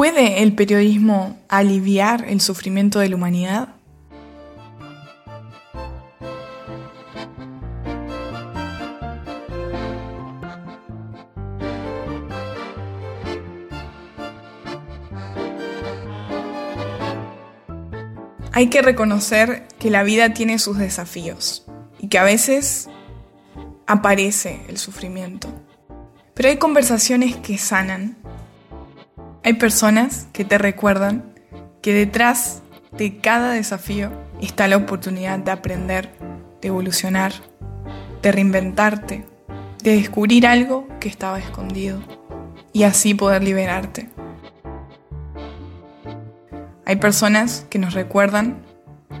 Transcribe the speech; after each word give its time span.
¿Puede 0.00 0.42
el 0.42 0.54
periodismo 0.54 1.38
aliviar 1.50 2.24
el 2.26 2.40
sufrimiento 2.40 3.00
de 3.00 3.10
la 3.10 3.16
humanidad? 3.16 3.68
Hay 18.52 18.70
que 18.70 18.80
reconocer 18.80 19.68
que 19.78 19.90
la 19.90 20.02
vida 20.02 20.32
tiene 20.32 20.58
sus 20.58 20.78
desafíos 20.78 21.66
y 21.98 22.08
que 22.08 22.16
a 22.16 22.24
veces 22.24 22.88
aparece 23.86 24.62
el 24.70 24.78
sufrimiento. 24.78 25.48
Pero 26.32 26.48
hay 26.48 26.56
conversaciones 26.56 27.36
que 27.36 27.58
sanan. 27.58 28.19
Hay 29.42 29.54
personas 29.54 30.28
que 30.34 30.44
te 30.44 30.58
recuerdan 30.58 31.32
que 31.80 31.94
detrás 31.94 32.62
de 32.92 33.18
cada 33.18 33.52
desafío 33.52 34.10
está 34.40 34.68
la 34.68 34.76
oportunidad 34.76 35.38
de 35.38 35.50
aprender, 35.50 36.10
de 36.60 36.68
evolucionar, 36.68 37.32
de 38.20 38.32
reinventarte, 38.32 39.24
de 39.82 39.96
descubrir 39.96 40.46
algo 40.46 40.86
que 41.00 41.08
estaba 41.08 41.38
escondido 41.38 42.02
y 42.74 42.82
así 42.82 43.14
poder 43.14 43.42
liberarte. 43.42 44.10
Hay 46.84 46.96
personas 46.96 47.66
que 47.70 47.78
nos 47.78 47.94
recuerdan 47.94 48.58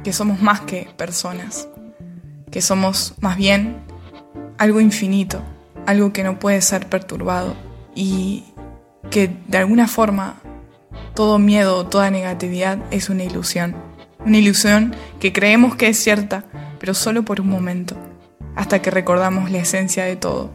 que 0.04 0.12
somos 0.12 0.42
más 0.42 0.60
que 0.60 0.88
personas, 0.98 1.66
que 2.50 2.60
somos 2.60 3.14
más 3.20 3.38
bien 3.38 3.78
algo 4.58 4.82
infinito, 4.82 5.40
algo 5.86 6.12
que 6.12 6.24
no 6.24 6.38
puede 6.38 6.60
ser 6.60 6.88
perturbado 6.88 7.54
y 7.94 8.44
que 9.08 9.34
de 9.48 9.58
alguna 9.58 9.88
forma 9.88 10.40
todo 11.14 11.38
miedo, 11.38 11.86
toda 11.86 12.10
negatividad 12.10 12.78
es 12.90 13.08
una 13.08 13.24
ilusión. 13.24 13.74
Una 14.24 14.38
ilusión 14.38 14.94
que 15.18 15.32
creemos 15.32 15.76
que 15.76 15.88
es 15.88 15.98
cierta, 15.98 16.44
pero 16.78 16.94
solo 16.94 17.24
por 17.24 17.40
un 17.40 17.48
momento, 17.48 17.96
hasta 18.54 18.82
que 18.82 18.90
recordamos 18.90 19.50
la 19.50 19.58
esencia 19.58 20.04
de 20.04 20.16
todo. 20.16 20.50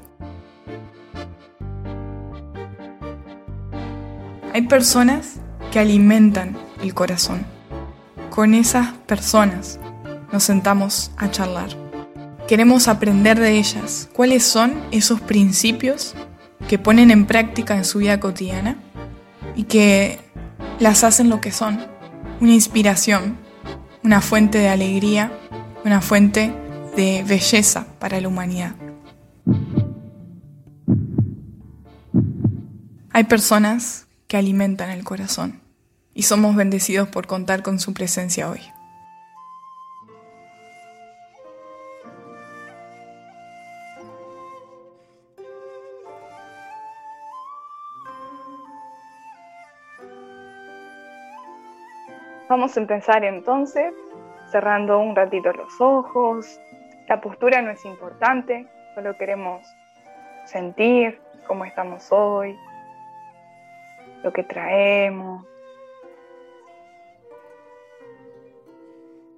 Hay 4.53 4.61
personas 4.64 5.36
que 5.72 5.80
alimentan 5.80 6.58
el 6.81 6.94
corazón. 6.94 7.45
Con 8.30 8.53
esas 8.53 8.94
personas 9.05 9.80
nos 10.31 10.44
sentamos 10.44 11.11
a 11.17 11.30
charlar. 11.30 11.70
Queremos 12.48 12.88
aprender 12.88 13.39
de 13.39 13.58
ellas 13.58 14.09
cuáles 14.14 14.45
son 14.45 14.75
esos 14.92 15.20
principios 15.20 16.16
que 16.67 16.80
ponen 16.80 17.11
en 17.11 17.25
práctica 17.25 17.75
en 17.75 17.86
su 17.86 18.00
vida 18.00 18.20
cotidiana 18.20 18.78
y 19.56 19.64
que 19.64 20.20
las 20.80 21.03
hacen 21.03 21.30
lo 21.30 21.42
que 21.42 21.52
son, 21.52 21.80
una 22.42 22.53
inspiración, 22.53 23.38
una 24.03 24.22
fuente 24.22 24.58
de 24.58 24.70
alegría, 24.70 25.31
una 25.83 26.02
fuente 26.02 26.53
de 26.95 27.23
belleza 27.28 27.88
para 28.00 28.20
la 28.20 28.28
humanidad. 28.28 28.76
Hay 33.11 33.23
personas 33.26 34.08
que 34.28 34.38
alimentan 34.38 34.89
el 34.89 35.03
corazón 35.03 35.61
y 36.14 36.23
somos 36.23 36.56
bendecidos 36.56 37.08
por 37.08 37.28
contar 37.28 37.64
con 37.64 37.80
su 37.80 37.94
presencia 37.94 38.50
hoy. 38.50 38.61
Vamos 52.56 52.78
a 52.78 52.80
empezar 52.80 53.25
entonces 53.25 53.94
cerrando 54.50 54.98
un 54.98 55.14
ratito 55.14 55.52
los 55.52 55.81
ojos. 55.81 56.58
La 57.09 57.20
postura 57.20 57.61
no 57.61 57.70
es 57.70 57.84
importante, 57.84 58.66
solo 58.95 59.17
queremos 59.17 59.67
sentir 60.45 61.20
cómo 61.48 61.66
estamos 61.66 62.10
hoy, 62.14 62.58
lo 64.23 64.32
que 64.32 64.43
traemos, 64.43 65.45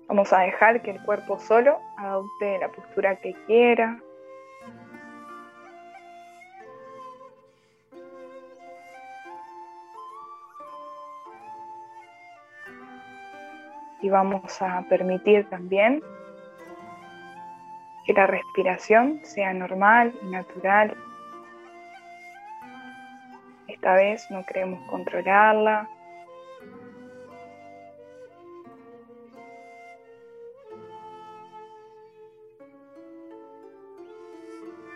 Vamos 0.08 0.32
a 0.32 0.42
dejar 0.42 0.84
que 0.84 0.92
el 0.92 1.04
cuerpo 1.04 1.40
solo 1.40 1.80
adopte 1.98 2.60
la 2.60 2.70
postura 2.70 3.16
que 3.16 3.34
quiera. 3.48 4.00
Y 14.08 14.10
vamos 14.10 14.62
a 14.62 14.86
permitir 14.88 15.50
también 15.50 16.02
que 18.06 18.14
la 18.14 18.26
respiración 18.26 19.20
sea 19.26 19.52
normal 19.54 20.18
y 20.24 20.28
natural. 20.28 20.96
Esta 23.68 23.96
vez 23.96 24.26
no 24.32 24.46
queremos 24.46 24.80
controlarla, 24.90 25.90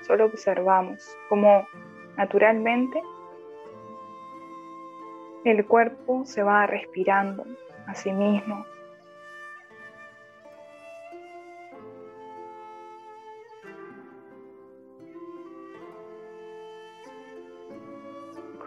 solo 0.08 0.28
observamos 0.28 1.18
cómo 1.28 1.68
naturalmente 2.16 3.04
el 5.44 5.66
cuerpo 5.68 6.24
se 6.24 6.44
va 6.44 6.66
respirando 6.66 7.44
a 7.88 7.94
sí 7.94 8.14
mismo. 8.14 8.66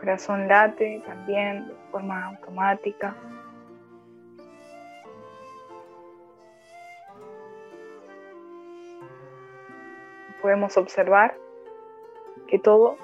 Corazón 0.04 0.48
late 0.48 1.02
también 1.06 1.66
de 1.66 1.74
forma 1.90 2.26
automática. 2.26 3.16
podemos 10.42 10.76
observar 10.76 11.34
que 12.48 12.58
todo 12.58 12.98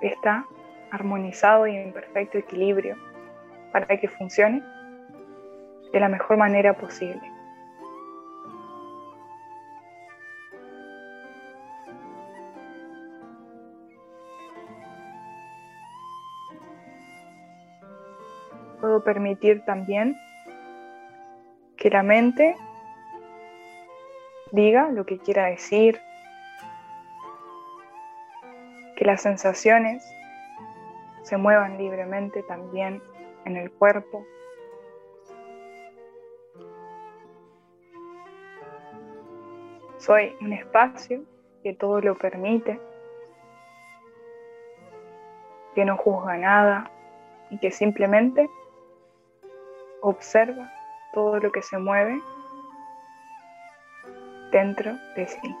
está 0.00 0.46
armonizado 0.90 1.66
y 1.66 1.76
en 1.76 1.92
perfecto 1.92 2.38
equilibrio 2.38 2.96
para 3.72 3.98
que 3.98 4.08
funcione 4.08 4.62
de 5.92 6.00
la 6.00 6.08
mejor 6.08 6.38
manera 6.38 6.72
posible. 6.72 7.31
Permitir 19.04 19.64
también 19.64 20.16
que 21.76 21.90
la 21.90 22.02
mente 22.02 22.56
diga 24.52 24.90
lo 24.90 25.04
que 25.04 25.18
quiera 25.18 25.46
decir, 25.46 26.00
que 28.96 29.04
las 29.04 29.22
sensaciones 29.22 30.04
se 31.22 31.36
muevan 31.36 31.78
libremente 31.78 32.42
también 32.44 33.02
en 33.44 33.56
el 33.56 33.70
cuerpo. 33.72 34.24
Soy 39.98 40.36
un 40.40 40.52
espacio 40.52 41.22
que 41.62 41.74
todo 41.74 42.00
lo 42.00 42.16
permite, 42.16 42.78
que 45.74 45.84
no 45.84 45.96
juzga 45.96 46.36
nada 46.36 46.90
y 47.50 47.58
que 47.58 47.70
simplemente 47.70 48.48
observa 50.02 50.70
todo 51.12 51.38
lo 51.38 51.50
que 51.50 51.62
se 51.62 51.78
mueve 51.78 52.20
dentro 54.50 54.92
de 55.16 55.26
sí. 55.26 55.56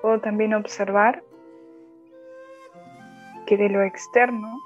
Puedo 0.00 0.20
también 0.20 0.54
observar 0.54 1.22
que 3.46 3.56
de 3.56 3.68
lo 3.68 3.82
externo 3.82 4.60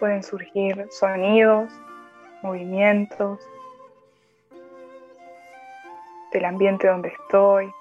pueden 0.00 0.22
surgir 0.22 0.86
sonidos, 0.90 1.72
movimientos, 2.42 3.40
del 6.32 6.44
ambiente 6.44 6.88
donde 6.88 7.08
estoy 7.08 7.72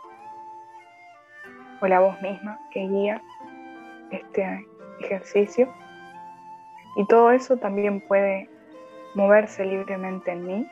o 1.81 1.87
la 1.87 1.99
voz 1.99 2.19
misma 2.21 2.59
que 2.71 2.87
guía 2.87 3.21
este 4.11 4.65
ejercicio. 4.99 5.71
Y 6.95 7.05
todo 7.05 7.31
eso 7.31 7.57
también 7.57 8.01
puede 8.01 8.49
moverse 9.13 9.65
libremente 9.65 10.31
en 10.31 10.45
mí. 10.45 10.67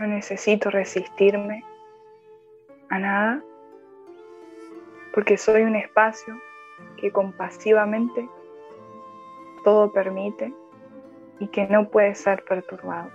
No 0.00 0.06
necesito 0.06 0.70
resistirme 0.70 1.64
a 2.90 2.98
nada 2.98 3.42
porque 5.18 5.36
soy 5.36 5.62
un 5.62 5.74
espacio 5.74 6.40
que 6.96 7.10
compasivamente 7.10 8.28
todo 9.64 9.92
permite 9.92 10.54
y 11.40 11.48
que 11.48 11.66
no 11.66 11.88
puede 11.88 12.14
ser 12.14 12.44
perturbado. 12.44 13.10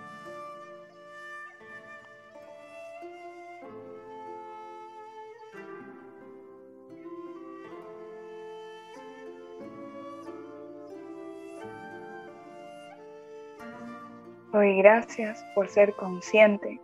Doy 14.51 14.75
gracias 14.79 15.41
por 15.55 15.69
ser 15.69 15.93
consciente 15.93 16.81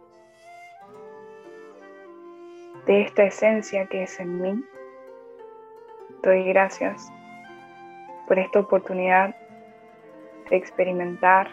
de 2.85 3.01
esta 3.01 3.25
esencia 3.25 3.85
que 3.87 4.03
es 4.03 4.17
en 4.21 4.41
mí. 4.41 4.63
Doy 6.21 6.43
gracias 6.43 7.09
por 8.27 8.37
esta 8.37 8.59
oportunidad 8.59 9.33
de 10.49 10.57
experimentar, 10.57 11.47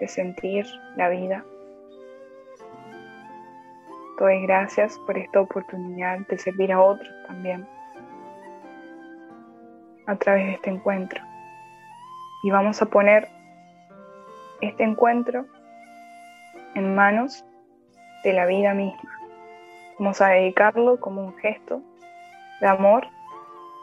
de 0.00 0.08
sentir 0.08 0.66
la 0.96 1.08
vida. 1.08 1.44
Doy 4.18 4.42
gracias 4.42 4.98
por 5.06 5.16
esta 5.16 5.40
oportunidad 5.40 6.18
de 6.26 6.36
servir 6.36 6.72
a 6.72 6.80
otros 6.80 7.08
también 7.28 7.64
a 10.06 10.16
través 10.16 10.46
de 10.46 10.52
este 10.54 10.70
encuentro. 10.70 11.22
Y 12.42 12.50
vamos 12.50 12.82
a 12.82 12.86
poner 12.86 13.28
este 14.60 14.82
encuentro 14.82 15.46
en 16.74 16.92
manos 16.96 17.44
de 18.24 18.32
la 18.32 18.46
vida 18.46 18.74
misma. 18.74 19.10
Vamos 20.00 20.20
a 20.20 20.30
dedicarlo 20.30 20.98
como 20.98 21.22
un 21.24 21.36
gesto 21.36 21.80
de 22.60 22.66
amor 22.66 23.06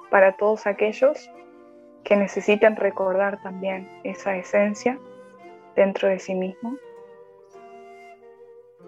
para 0.10 0.34
todos 0.38 0.68
aquellos 0.68 1.30
que 2.04 2.16
necesiten 2.16 2.76
recordar 2.76 3.42
también 3.42 3.90
esa 4.04 4.36
esencia 4.36 4.98
dentro 5.76 6.08
de 6.08 6.20
sí 6.20 6.34
mismo 6.34 6.78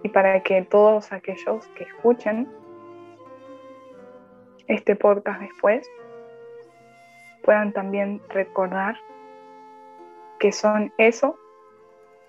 y 0.03 0.09
para 0.09 0.41
que 0.41 0.63
todos 0.63 1.12
aquellos 1.12 1.68
que 1.69 1.83
escuchen 1.83 2.47
este 4.68 4.95
podcast 4.95 5.41
después 5.41 5.89
puedan 7.44 7.71
también 7.73 8.21
recordar 8.29 8.95
que 10.39 10.51
son 10.51 10.91
eso 10.97 11.38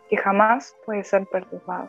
que 0.09 0.17
jamás 0.17 0.77
puede 0.85 1.05
ser 1.05 1.27
perturbado. 1.27 1.89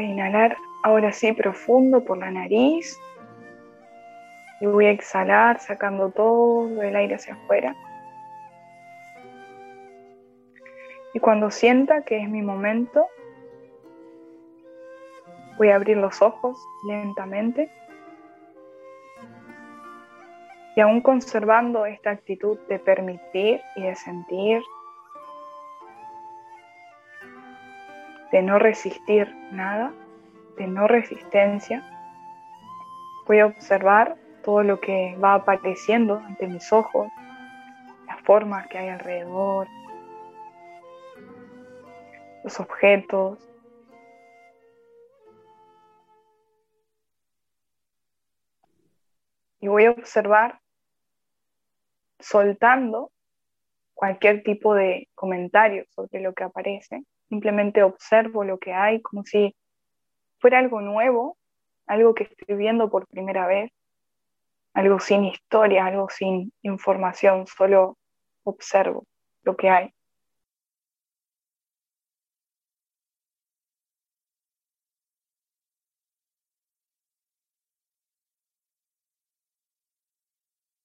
Voy 0.00 0.08
a 0.08 0.12
inhalar 0.12 0.56
ahora 0.82 1.12
sí 1.12 1.30
profundo 1.34 2.02
por 2.02 2.16
la 2.16 2.30
nariz 2.30 2.98
y 4.62 4.64
voy 4.64 4.86
a 4.86 4.92
exhalar 4.92 5.60
sacando 5.60 6.08
todo 6.08 6.80
el 6.80 6.96
aire 6.96 7.16
hacia 7.16 7.34
afuera. 7.34 7.76
Y 11.12 11.20
cuando 11.20 11.50
sienta 11.50 12.00
que 12.00 12.22
es 12.22 12.30
mi 12.30 12.40
momento, 12.40 13.08
Voy 15.58 15.68
a 15.68 15.76
abrir 15.76 15.98
los 15.98 16.22
ojos 16.22 16.58
lentamente 16.88 17.70
y 20.74 20.80
aún 20.80 21.02
conservando 21.02 21.84
esta 21.84 22.12
actitud 22.12 22.58
de 22.70 22.78
permitir 22.78 23.60
y 23.76 23.82
de 23.82 23.94
sentir, 23.94 24.62
de 28.32 28.42
no 28.42 28.58
resistir 28.58 29.34
nada, 29.52 29.92
de 30.56 30.66
no 30.66 30.86
resistencia, 30.86 31.84
voy 33.26 33.40
a 33.40 33.46
observar 33.46 34.16
todo 34.42 34.62
lo 34.62 34.80
que 34.80 35.16
va 35.22 35.34
apareciendo 35.34 36.16
ante 36.16 36.46
mis 36.46 36.72
ojos, 36.72 37.08
las 38.06 38.20
formas 38.22 38.66
que 38.68 38.78
hay 38.78 38.88
alrededor, 38.88 39.68
los 42.44 42.58
objetos, 42.58 43.38
y 49.60 49.68
voy 49.68 49.84
a 49.84 49.90
observar 49.90 50.60
soltando 52.18 53.12
cualquier 53.94 54.42
tipo 54.42 54.74
de 54.74 55.08
comentario 55.14 55.84
sobre 55.90 56.20
lo 56.20 56.32
que 56.32 56.44
aparece. 56.44 57.04
Simplemente 57.30 57.84
observo 57.84 58.42
lo 58.42 58.58
que 58.58 58.72
hay 58.72 59.00
como 59.00 59.22
si 59.24 59.54
fuera 60.40 60.58
algo 60.58 60.80
nuevo, 60.80 61.38
algo 61.86 62.12
que 62.12 62.24
estoy 62.24 62.56
viendo 62.56 62.90
por 62.90 63.06
primera 63.06 63.46
vez, 63.46 63.70
algo 64.74 64.98
sin 64.98 65.24
historia, 65.24 65.86
algo 65.86 66.08
sin 66.10 66.52
información, 66.62 67.46
solo 67.46 67.96
observo 68.42 69.06
lo 69.44 69.56
que 69.56 69.70
hay. 69.70 69.94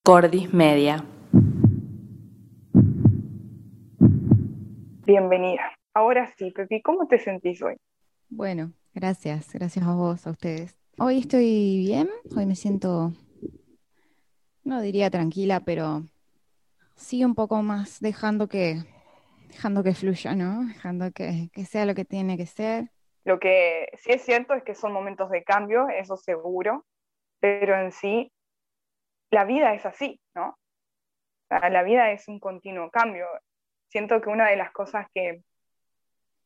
Cordis 0.03 0.53
Media. 0.53 1.03
Bienvenida. 5.07 5.74
Ahora 5.97 6.27
sí, 6.37 6.51
Pepi, 6.51 6.81
¿cómo 6.81 7.07
te 7.07 7.17
sentís 7.17 7.61
hoy? 7.61 7.77
Bueno, 8.27 8.73
gracias, 8.93 9.53
gracias 9.53 9.87
a 9.87 9.93
vos, 9.93 10.27
a 10.27 10.31
ustedes. 10.31 10.77
Hoy 10.99 11.19
estoy 11.19 11.77
bien, 11.77 12.09
hoy 12.35 12.45
me 12.45 12.57
siento, 12.57 13.13
no 14.65 14.81
diría 14.81 15.09
tranquila, 15.09 15.61
pero 15.61 16.03
sí 16.95 17.23
un 17.23 17.33
poco 17.33 17.63
más 17.63 18.01
dejando 18.01 18.49
que, 18.49 18.83
dejando 19.47 19.83
que 19.83 19.93
fluya, 19.93 20.35
¿no? 20.35 20.65
Dejando 20.65 21.13
que, 21.13 21.49
que 21.53 21.63
sea 21.63 21.85
lo 21.85 21.95
que 21.95 22.03
tiene 22.03 22.35
que 22.35 22.45
ser. 22.45 22.89
Lo 23.23 23.39
que 23.39 23.87
sí 23.93 24.11
es 24.11 24.21
cierto 24.21 24.53
es 24.53 24.63
que 24.63 24.75
son 24.75 24.91
momentos 24.91 25.29
de 25.29 25.45
cambio, 25.45 25.87
eso 25.87 26.17
seguro, 26.17 26.85
pero 27.39 27.73
en 27.79 27.93
sí 27.93 28.33
la 29.31 29.45
vida 29.45 29.73
es 29.73 29.85
así, 29.85 30.19
¿no? 30.35 30.57
la 31.49 31.83
vida 31.83 32.11
es 32.11 32.27
un 32.27 32.41
continuo 32.41 32.89
cambio. 32.89 33.27
Siento 33.87 34.19
que 34.19 34.29
una 34.29 34.49
de 34.49 34.57
las 34.57 34.71
cosas 34.71 35.07
que, 35.13 35.41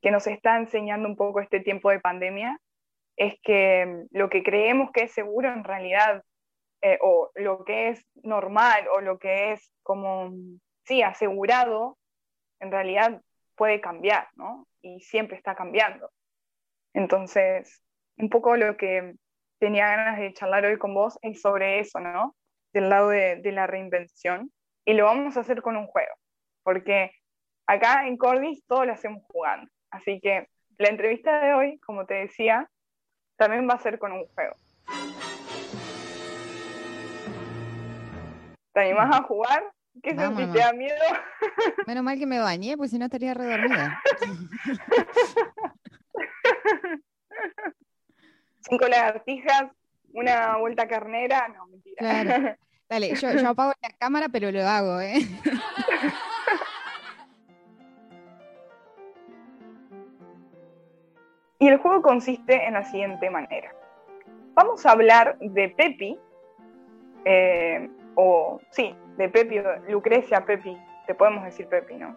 que 0.01 0.11
nos 0.11 0.27
está 0.27 0.57
enseñando 0.57 1.07
un 1.07 1.15
poco 1.15 1.39
este 1.41 1.59
tiempo 1.59 1.89
de 1.89 1.99
pandemia 1.99 2.59
es 3.17 3.35
que 3.43 4.05
lo 4.11 4.29
que 4.29 4.43
creemos 4.43 4.91
que 4.91 5.03
es 5.03 5.11
seguro 5.11 5.51
en 5.51 5.63
realidad, 5.63 6.23
eh, 6.81 6.97
o 7.01 7.31
lo 7.35 7.65
que 7.65 7.89
es 7.89 8.05
normal, 8.23 8.87
o 8.95 9.01
lo 9.01 9.19
que 9.19 9.51
es 9.51 9.71
como, 9.83 10.31
sí, 10.85 11.01
asegurado, 11.01 11.97
en 12.59 12.71
realidad 12.71 13.21
puede 13.55 13.81
cambiar, 13.81 14.29
¿no? 14.35 14.67
Y 14.81 15.01
siempre 15.01 15.35
está 15.35 15.55
cambiando. 15.55 16.09
Entonces, 16.93 17.83
un 18.17 18.29
poco 18.29 18.55
lo 18.55 18.77
que 18.77 19.15
tenía 19.59 19.87
ganas 19.87 20.17
de 20.19 20.33
charlar 20.33 20.65
hoy 20.65 20.77
con 20.77 20.93
vos 20.93 21.19
es 21.21 21.41
sobre 21.41 21.79
eso, 21.79 21.99
¿no? 21.99 22.35
del 22.73 22.89
lado 22.89 23.09
de, 23.09 23.51
la 23.51 23.67
reinvención 23.67 24.51
y 24.85 24.93
lo 24.93 25.05
vamos 25.05 25.37
a 25.37 25.41
hacer 25.41 25.61
con 25.61 25.77
un 25.77 25.87
juego, 25.87 26.13
porque 26.63 27.11
acá 27.67 28.07
en 28.07 28.17
Cordis 28.17 28.63
todo 28.65 28.85
lo 28.85 28.93
hacemos 28.93 29.23
jugando. 29.27 29.69
Así 29.91 30.19
que 30.21 30.47
la 30.77 30.89
entrevista 30.89 31.39
de 31.41 31.53
hoy, 31.53 31.77
como 31.79 32.05
te 32.05 32.15
decía, 32.15 32.69
también 33.37 33.67
va 33.69 33.73
a 33.73 33.79
ser 33.79 33.99
con 33.99 34.11
un 34.11 34.25
juego. 34.27 34.55
¿Te 38.73 38.81
animás 38.81 39.15
a 39.15 39.23
jugar? 39.23 39.63
¿Qué 40.01 40.15
sentís? 40.15 40.51
¿Te 40.51 40.59
da 40.59 40.73
miedo? 40.73 40.95
Menos 41.87 42.03
mal 42.03 42.17
que 42.17 42.25
me 42.25 42.39
bañé, 42.39 42.77
pues 42.77 42.91
si 42.91 42.99
no 42.99 43.05
estaría 43.05 43.33
redormida. 43.33 44.01
Cinco 48.61 48.87
lagartijas, 48.87 49.71
una 50.13 50.57
vuelta 50.57 50.87
carnera, 50.87 51.47
no, 51.49 51.67
mentira. 51.67 51.97
Claro. 51.97 52.55
Dale, 52.89 53.15
yo, 53.15 53.29
apago 53.47 53.73
la 53.81 53.91
cámara, 53.99 54.29
pero 54.29 54.51
lo 54.51 54.67
hago, 54.67 54.99
¿eh? 54.99 55.19
Y 61.59 61.67
el 61.67 61.77
juego 61.77 62.01
consiste 62.01 62.65
en 62.65 62.73
la 62.73 62.83
siguiente 62.85 63.29
manera. 63.29 63.73
Vamos 64.53 64.85
a 64.85 64.91
hablar 64.91 65.37
de 65.39 65.69
Pepi, 65.69 66.17
eh, 67.25 67.89
o 68.15 68.61
sí, 68.71 68.95
de 69.17 69.27
Pepi, 69.27 69.61
Lucrecia, 69.89 70.45
Pepi, 70.45 70.77
te 71.05 71.13
podemos 71.13 71.43
decir 71.43 71.67
Pepi, 71.67 71.95
¿no? 71.95 72.15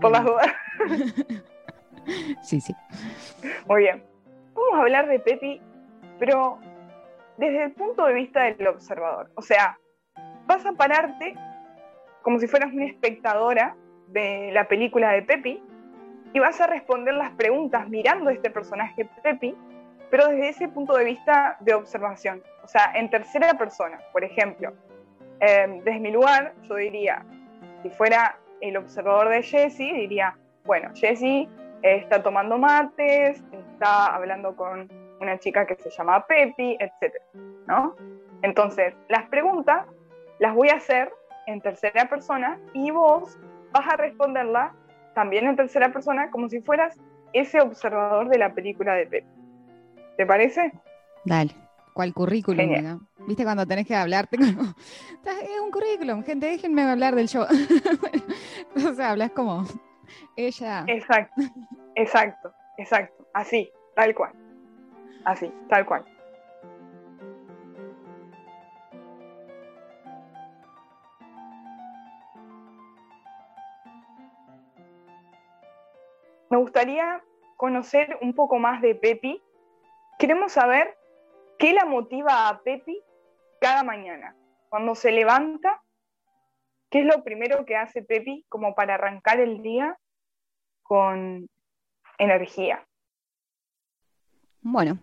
Por 0.00 0.10
las 0.10 0.24
dudas. 0.24 0.46
sí, 2.42 2.60
sí. 2.60 2.74
Muy 3.68 3.82
bien. 3.82 4.02
Vamos 4.54 4.74
a 4.74 4.80
hablar 4.80 5.06
de 5.06 5.20
Pepi, 5.20 5.60
pero 6.18 6.58
desde 7.36 7.64
el 7.64 7.72
punto 7.72 8.04
de 8.06 8.14
vista 8.14 8.42
del 8.42 8.66
observador. 8.66 9.30
O 9.36 9.42
sea, 9.42 9.78
vas 10.46 10.66
a 10.66 10.72
pararte 10.72 11.36
como 12.22 12.40
si 12.40 12.48
fueras 12.48 12.72
una 12.72 12.86
espectadora 12.86 13.76
de 14.08 14.50
la 14.52 14.66
película 14.66 15.12
de 15.12 15.22
Pepi 15.22 15.62
y 16.32 16.38
vas 16.38 16.60
a 16.60 16.66
responder 16.66 17.14
las 17.14 17.30
preguntas 17.32 17.88
mirando 17.88 18.30
a 18.30 18.32
este 18.32 18.50
personaje 18.50 19.08
Pepi, 19.22 19.54
pero 20.10 20.28
desde 20.28 20.48
ese 20.48 20.68
punto 20.68 20.94
de 20.94 21.04
vista 21.04 21.56
de 21.60 21.74
observación. 21.74 22.42
O 22.62 22.68
sea, 22.68 22.92
en 22.94 23.10
tercera 23.10 23.54
persona, 23.54 24.00
por 24.12 24.24
ejemplo. 24.24 24.72
Em, 25.40 25.82
desde 25.82 26.00
mi 26.00 26.10
lugar, 26.10 26.54
yo 26.68 26.76
diría, 26.76 27.24
si 27.82 27.90
fuera 27.90 28.38
el 28.60 28.76
observador 28.76 29.28
de 29.28 29.42
Jesse, 29.42 29.78
diría, 29.78 30.36
bueno, 30.64 30.90
Jesse 30.94 31.22
eh, 31.22 31.48
está 31.82 32.22
tomando 32.22 32.58
mates, 32.58 33.42
está 33.72 34.14
hablando 34.14 34.54
con 34.54 34.88
una 35.20 35.38
chica 35.38 35.66
que 35.66 35.74
se 35.76 35.90
llama 35.90 36.26
Pepi, 36.26 36.76
etc. 36.78 37.14
¿no? 37.66 37.96
Entonces, 38.42 38.94
las 39.08 39.28
preguntas 39.28 39.86
las 40.38 40.54
voy 40.54 40.68
a 40.68 40.74
hacer 40.74 41.12
en 41.46 41.60
tercera 41.60 42.08
persona 42.08 42.58
y 42.72 42.90
vos 42.90 43.38
vas 43.72 43.88
a 43.88 43.96
responderla 43.96 44.74
también 45.14 45.46
en 45.46 45.56
tercera 45.56 45.92
persona 45.92 46.30
como 46.30 46.48
si 46.48 46.60
fueras 46.60 46.96
ese 47.32 47.60
observador 47.60 48.28
de 48.28 48.38
la 48.38 48.54
película 48.54 48.94
de 48.94 49.06
Pepi. 49.06 49.28
¿Te 50.16 50.26
parece? 50.26 50.72
Dale. 51.24 51.54
¿Cuál 51.92 52.14
currículum? 52.14 53.00
¿Viste 53.26 53.44
cuando 53.44 53.66
tenés 53.66 53.86
que 53.86 53.94
hablarte? 53.94 54.36
es 54.40 55.60
un 55.62 55.70
currículum, 55.70 56.22
gente, 56.22 56.46
déjenme 56.46 56.82
hablar 56.82 57.14
del 57.14 57.28
show. 57.28 57.44
o 58.76 58.94
sea, 58.94 59.10
hablas 59.10 59.30
como 59.32 59.64
ella. 60.36 60.84
Exacto, 60.86 61.42
exacto, 61.94 62.52
exacto. 62.78 63.26
Así, 63.34 63.70
tal 63.94 64.14
cual. 64.14 64.32
Así, 65.24 65.52
tal 65.68 65.86
cual. 65.86 66.04
Me 76.52 76.58
gustaría 76.58 77.24
conocer 77.56 78.18
un 78.20 78.34
poco 78.34 78.58
más 78.58 78.82
de 78.82 78.94
Pepi. 78.94 79.42
Queremos 80.18 80.52
saber 80.52 80.98
¿Qué 81.58 81.72
la 81.72 81.86
motiva 81.86 82.48
a 82.48 82.60
Pepi 82.60 83.00
cada 83.58 83.84
mañana? 83.84 84.36
Cuando 84.68 84.94
se 84.94 85.12
levanta, 85.12 85.80
¿qué 86.90 87.00
es 87.00 87.06
lo 87.06 87.24
primero 87.24 87.64
que 87.64 87.76
hace 87.76 88.02
Pepi 88.02 88.44
como 88.50 88.74
para 88.74 88.96
arrancar 88.96 89.40
el 89.40 89.62
día 89.62 89.96
con 90.82 91.48
energía? 92.18 92.86
Bueno, 94.60 94.98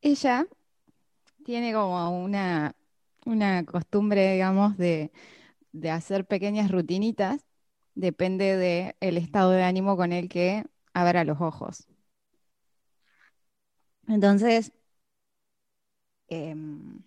ella 0.00 0.46
tiene 1.44 1.74
como 1.74 2.22
una, 2.24 2.72
una 3.26 3.66
costumbre, 3.66 4.32
digamos, 4.32 4.78
de, 4.78 5.10
de, 5.72 5.90
hacer 5.90 6.24
pequeñas 6.24 6.70
rutinitas, 6.70 7.47
depende 7.98 8.56
del 9.00 9.16
estado 9.18 9.50
de 9.50 9.62
ánimo 9.64 9.96
con 9.96 10.12
el 10.12 10.28
que 10.28 10.64
abra 10.94 11.24
los 11.24 11.40
ojos. 11.40 11.86
Entonces, 14.08 14.72
Em, 16.28 17.02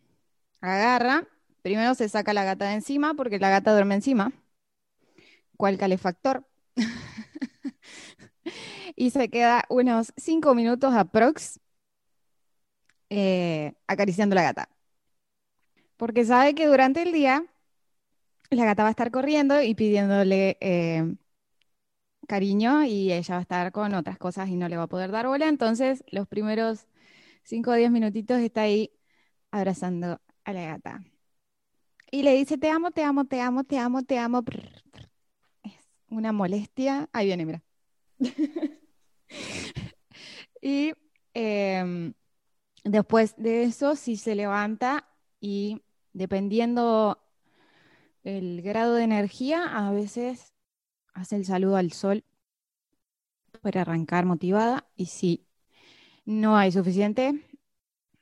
agarra, 0.61 1.27
primero 1.61 1.95
se 1.95 2.09
saca 2.09 2.33
la 2.33 2.43
gata 2.43 2.65
de 2.67 2.75
encima 2.75 3.13
porque 3.15 3.39
la 3.39 3.49
gata 3.49 3.71
duerme 3.73 3.95
encima. 3.95 4.31
¿Cuál 5.57 5.77
calefactor? 5.77 6.45
y 8.95 9.11
se 9.11 9.29
queda 9.29 9.65
unos 9.69 10.13
cinco 10.17 10.55
minutos 10.55 10.93
aprox 10.93 11.59
eh, 13.09 13.73
acariciando 13.87 14.35
la 14.35 14.43
gata. 14.43 14.69
Porque 15.97 16.25
sabe 16.25 16.55
que 16.55 16.67
durante 16.67 17.01
el 17.03 17.11
día 17.11 17.45
la 18.51 18.65
gata 18.65 18.83
va 18.83 18.89
a 18.89 18.91
estar 18.91 19.11
corriendo 19.11 19.61
y 19.61 19.75
pidiéndole 19.75 20.57
em, 20.61 21.17
cariño 22.27 22.83
y 22.85 23.11
ella 23.11 23.35
va 23.35 23.39
a 23.39 23.41
estar 23.41 23.71
con 23.71 23.93
otras 23.93 24.17
cosas 24.17 24.49
y 24.49 24.55
no 24.55 24.69
le 24.69 24.77
va 24.77 24.83
a 24.83 24.87
poder 24.87 25.11
dar 25.11 25.27
bola. 25.27 25.47
Entonces, 25.47 26.03
los 26.11 26.27
primeros 26.27 26.87
5 27.43 27.71
o 27.71 27.75
10 27.75 27.91
minutitos 27.91 28.39
está 28.39 28.63
ahí 28.63 28.91
abrazando 29.51 30.21
a 30.45 30.53
la 30.53 30.63
gata. 30.63 31.01
Y 32.11 32.23
le 32.23 32.33
dice, 32.35 32.57
te 32.57 32.69
amo, 32.69 32.91
te 32.91 33.03
amo, 33.03 33.25
te 33.25 33.39
amo, 33.41 33.63
te 33.63 33.77
amo, 33.77 34.03
te 34.03 34.17
amo. 34.19 34.43
Es 35.63 35.73
una 36.09 36.31
molestia. 36.31 37.09
Ahí 37.13 37.27
viene, 37.27 37.45
mira. 37.45 37.63
y 40.61 40.93
em, 41.33 42.13
después 42.83 43.35
de 43.37 43.63
eso, 43.63 43.95
si 43.95 44.17
se 44.17 44.35
levanta 44.35 45.07
y 45.39 45.81
dependiendo 46.13 47.19
el 48.23 48.61
grado 48.61 48.95
de 48.95 49.03
energía, 49.03 49.65
a 49.87 49.91
veces 49.91 50.53
hace 51.13 51.35
el 51.35 51.45
saludo 51.45 51.77
al 51.77 51.91
sol 51.91 52.23
para 53.61 53.81
arrancar 53.81 54.25
motivada 54.25 54.87
y 54.95 55.07
si 55.07 55.45
no 56.25 56.57
hay 56.57 56.71
suficiente, 56.71 57.43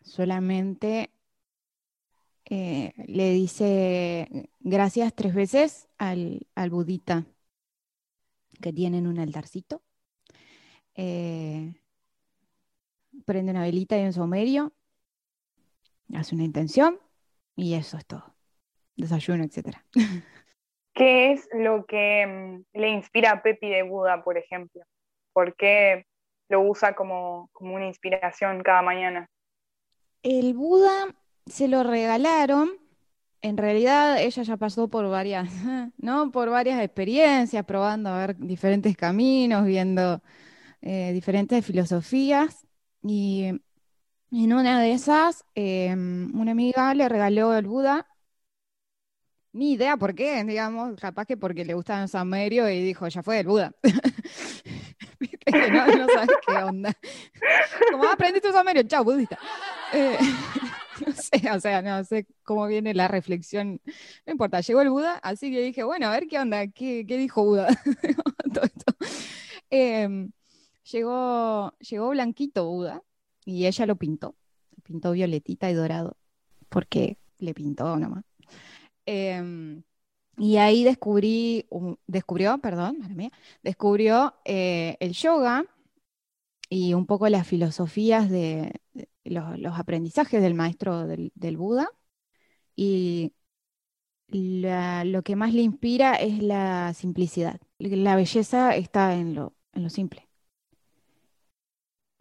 solamente 0.02 1.12
eh, 2.46 2.94
le 3.08 3.32
dice 3.34 4.50
gracias 4.60 5.14
tres 5.14 5.36
veces 5.36 5.88
al, 5.98 6.48
budita 6.72 7.26
que 8.62 8.74
tiene 8.74 8.98
en 8.98 9.08
un 9.08 9.20
altarcito. 9.20 9.84
Eh, 10.96 11.76
prende 13.26 13.52
una 13.52 13.62
velita 13.62 13.98
y 14.00 14.06
un 14.06 14.14
somerio, 14.14 14.74
hace 16.14 16.36
una 16.36 16.44
intención 16.44 17.00
y 17.56 17.76
eso 17.76 17.98
es 17.98 18.06
todo. 18.06 18.39
Desayuno, 19.00 19.44
etc. 19.44 19.78
¿Qué 20.94 21.32
es 21.32 21.48
lo 21.54 21.86
que 21.86 22.26
mm, 22.28 22.78
le 22.78 22.90
inspira 22.90 23.32
a 23.32 23.42
Pepi 23.42 23.70
de 23.70 23.84
Buda, 23.84 24.24
por 24.24 24.38
ejemplo? 24.38 24.84
¿Por 25.34 25.56
qué 25.56 26.06
lo 26.50 26.62
usa 26.62 26.96
como, 26.96 27.50
como 27.54 27.76
una 27.76 27.88
inspiración 27.88 28.62
cada 28.64 28.82
mañana? 28.82 29.30
El 30.24 30.54
Buda 30.54 31.16
se 31.46 31.68
lo 31.68 31.84
regalaron. 31.84 32.70
En 33.42 33.56
realidad 33.56 34.22
ella 34.22 34.44
ya 34.44 34.58
pasó 34.58 34.90
por 34.90 35.10
varias, 35.10 35.50
¿no? 35.98 36.32
Por 36.32 36.50
varias 36.50 36.82
experiencias, 36.84 37.66
probando 37.66 38.10
a 38.10 38.28
ver 38.28 38.38
diferentes 38.38 38.98
caminos, 38.98 39.66
viendo 39.66 40.22
eh, 40.82 41.12
diferentes 41.14 41.66
filosofías. 41.66 42.68
Y 43.02 43.46
en 44.32 44.54
una 44.54 44.82
de 44.82 44.92
esas, 44.92 45.46
em, 45.56 46.38
una 46.40 46.52
amiga 46.52 46.94
le 46.94 47.08
regaló 47.08 47.56
el 47.56 47.68
Buda. 47.68 48.06
Ni 49.52 49.74
idea 49.74 49.98
por 49.98 50.14
qué, 50.14 50.44
digamos, 50.44 50.96
capaz 51.00 51.26
que 51.26 51.36
porque 51.36 51.66
le 51.66 51.74
gustaba 51.74 52.04
el 52.04 52.10
Samerio 52.10 52.70
y 52.70 52.84
dijo, 52.84 53.08
ya 53.08 53.24
fue 53.24 53.40
el 53.40 53.48
Buda. 53.48 53.72
no, 55.52 56.08
sabes 56.08 56.38
qué 56.46 56.54
onda. 56.54 56.94
Como 57.92 58.04
ah, 58.04 58.14
aprendiste 58.14 58.48
un 58.48 58.54
Samerio, 58.54 58.84
chao, 58.84 59.04
budista. 59.04 59.40
Eh, 59.92 60.18
no 61.06 61.14
sé, 61.14 61.52
o 61.52 61.60
sea, 61.60 61.82
no 61.82 62.04
sé 62.04 62.28
cómo 62.44 62.68
viene 62.68 62.94
la 62.94 63.08
reflexión. 63.08 63.82
No 64.28 64.32
importa, 64.32 64.62
llegó 64.62 64.82
el 64.82 64.92
Buda, 64.92 65.16
así 65.24 65.52
que 65.52 65.62
dije, 65.62 65.84
bueno, 65.84 66.08
a 66.08 66.12
ver 66.12 66.28
qué 66.28 66.38
onda, 66.40 66.68
qué, 66.68 67.04
dijo 67.04 67.44
Buda. 67.44 67.68
Em, 69.72 70.32
llegó, 70.92 71.76
llegó 71.78 72.10
blanquito 72.10 72.66
Buda 72.66 73.04
y 73.46 73.68
ella 73.68 73.86
lo 73.86 73.98
pintó. 73.98 74.36
Pintó 74.84 75.12
violetita 75.12 75.70
y 75.70 75.76
dorado, 75.76 76.18
porque 76.70 77.20
le 77.38 77.54
pintó 77.54 77.96
nomás. 77.98 78.29
Em, 79.12 79.82
y 80.38 80.58
ahí 80.58 80.84
descubrí, 80.84 81.66
descubrió, 82.06 82.60
perdón, 82.60 83.00
descubrió 83.64 84.36
eh, 84.46 84.98
el 85.00 85.14
yoga 85.14 85.66
y 86.70 86.94
un 86.94 87.08
poco 87.08 87.28
las 87.28 87.48
filosofías 87.48 88.30
de, 88.30 88.72
los, 89.24 89.80
aprendizajes 89.80 90.44
del 90.44 90.54
maestro 90.54 91.08
del, 91.08 91.58
Buda 91.58 91.90
y 92.76 93.34
lo 94.28 95.24
que 95.24 95.36
más 95.36 95.56
le 95.56 95.64
inspira 95.64 96.14
es 96.14 96.44
la 96.44 96.94
simplicidad. 96.94 97.60
La 97.80 98.16
belleza 98.16 98.76
está 98.76 99.16
en 99.16 99.34
lo, 99.34 99.56
en 99.74 99.84
lo 99.84 99.90
simple. 99.90 100.28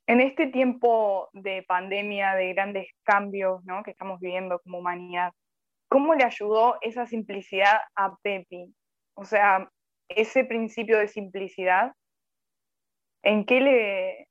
En 0.07 0.23
este 0.23 0.47
tiempo 0.47 1.29
de 1.35 1.65
pandemia, 1.65 2.35
de 2.35 2.55
grandes 2.55 2.89
cambios 3.03 3.63
¿no? 3.67 3.83
que 3.83 3.91
estamos 3.91 4.19
viviendo 4.21 4.59
como 4.61 4.79
humanidad, 4.79 5.35
¿cómo 5.89 6.15
le 6.15 6.25
ayudó 6.25 6.77
esa 6.81 7.07
simplicidad 7.07 7.79
a 7.97 8.17
Pepi? 8.23 8.75
O 9.15 9.25
sea, 9.25 9.71
ese 10.09 10.45
principio 10.45 10.99
de 10.99 11.09
simplicidad, 11.09 11.93
¿en 13.23 13.45
qué 13.45 13.61
le, 13.61 14.29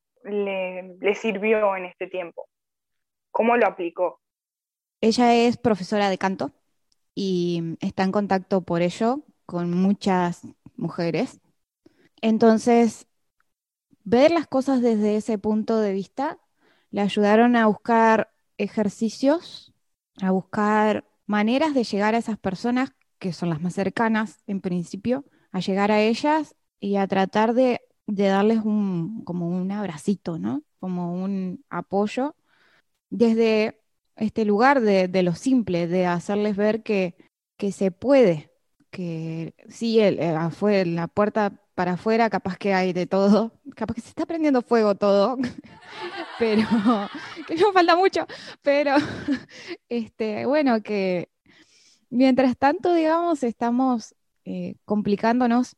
le 1.00 1.16
sirvió 1.16 1.76
en 1.76 1.86
este 1.86 2.08
tiempo? 2.08 2.48
¿Cómo 3.32 3.58
lo 3.58 3.68
aplicó? 3.68 4.20
Ella 5.02 5.36
es 5.36 5.58
profesora 5.58 6.10
de 6.10 6.18
canto 6.18 6.52
y 7.14 7.78
está 7.82 8.04
en 8.04 8.12
contacto 8.12 8.62
por 8.62 8.82
ello 8.82 9.24
con 9.46 9.72
muchas 9.72 10.42
mujeres. 10.76 11.40
Entonces, 12.22 13.08
ver 14.04 14.32
las 14.32 14.48
cosas 14.48 14.82
desde 14.82 15.16
ese 15.16 15.38
punto 15.38 15.80
de 15.80 15.94
vista 15.94 16.40
le 16.92 17.02
ayudaron 17.02 17.56
a 17.56 17.68
buscar 17.68 18.32
ejercicios, 18.58 19.74
a 20.22 20.32
buscar 20.32 21.06
maneras 21.27 21.74
de 21.74 21.84
llegar 21.84 22.15
a 22.15 22.17
esas 22.19 22.38
personas 22.39 22.93
que 23.19 23.34
son 23.34 23.50
las 23.50 23.62
más 23.62 23.74
cercanas 23.75 24.39
en 24.48 24.62
principio, 24.62 25.25
a 25.51 25.60
llegar 25.60 25.91
a 25.91 26.01
ellas 26.01 26.55
y 26.79 26.98
a 26.98 27.07
tratar 27.07 27.53
de, 27.53 27.81
darles 28.07 28.60
un, 28.63 29.24
como 29.24 29.50
un 29.50 29.72
abracito, 29.72 30.39
¿no? 30.39 30.63
Como 30.79 31.13
un 31.13 31.63
apoyo 31.69 32.36
desde 33.10 33.81
este 34.15 34.46
lugar 34.46 34.81
de, 34.81 35.24
lo 35.24 35.36
simple, 35.36 35.88
de 35.88 36.05
hacerles 36.07 36.55
ver 36.55 36.84
que, 36.84 37.15
que 37.57 37.72
se 37.72 37.91
puede, 37.91 38.51
que 38.98 39.54
sí, 39.70 40.00
el, 40.00 40.18
eh, 40.20 40.86
la 40.86 41.08
puerta 41.08 41.54
para 41.75 41.94
afuera 41.94 42.32
capaz 42.32 42.58
que 42.58 42.74
hay 42.74 42.94
de 42.94 43.06
todo, 43.06 43.51
capaz 43.75 43.94
que 43.94 44.01
se 44.01 44.10
está 44.10 44.25
prendiendo 44.25 44.63
fuego 44.63 44.96
todo, 44.96 45.38
pero 46.39 46.63
que 47.48 47.56
no 47.58 47.72
falta 47.74 47.96
mucho, 47.96 48.25
pero 48.63 48.96
este, 49.89 50.48
bueno, 50.48 50.82
que 50.82 51.30
mientras 52.10 52.58
tanto, 52.58 52.96
digamos, 52.96 53.44
estamos 53.44 54.16
eh, 54.46 54.77
complicándonos 54.86 55.75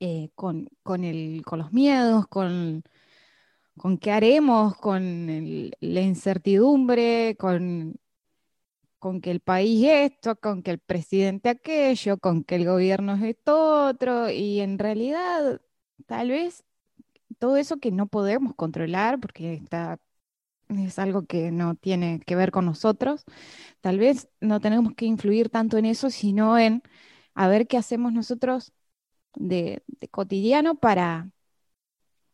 eh, 0.00 0.28
con, 0.34 0.68
con, 0.82 1.02
el, 1.04 1.42
con 1.46 1.60
los 1.60 1.72
miedos, 1.72 2.26
con 2.28 2.82
con 3.78 3.98
qué 3.98 4.10
haremos, 4.10 4.74
con 4.76 5.70
la 5.80 6.00
incertidumbre, 6.00 7.36
con, 7.38 7.96
con 9.06 9.20
que 9.20 9.30
el 9.30 9.38
país 9.40 9.86
esto, 9.88 10.34
con 10.36 10.64
que 10.64 10.72
el 10.72 10.80
presidente 10.80 11.48
aquello, 11.48 12.18
con 12.18 12.42
que 12.42 12.56
el 12.56 12.64
gobierno 12.66 13.14
es 13.14 13.22
esto 13.22 13.86
otro, 13.86 14.30
y 14.30 14.58
en 14.60 14.80
realidad 14.80 15.60
tal 16.06 16.30
vez 16.30 16.64
todo 17.38 17.56
eso 17.56 17.78
que 17.78 17.92
no 17.92 18.08
podemos 18.08 18.54
controlar, 18.56 19.20
porque 19.20 19.54
está, 19.54 20.00
es 20.70 20.98
algo 20.98 21.26
que 21.26 21.52
no 21.52 21.76
tiene 21.76 22.20
que 22.20 22.36
ver 22.36 22.50
con 22.52 22.66
nosotros, 22.66 23.24
tal 23.80 23.98
vez 24.00 24.28
no 24.40 24.60
tenemos 24.60 24.94
que 24.94 25.06
influir 25.06 25.50
tanto 25.50 25.78
en 25.78 25.86
eso, 25.86 26.10
sino 26.10 26.58
en 26.58 26.82
a 27.34 27.48
ver 27.48 27.68
qué 27.68 27.78
hacemos 27.78 28.12
nosotros 28.12 28.72
de 29.34 29.82
cotidiano 30.10 30.76
para 30.76 31.30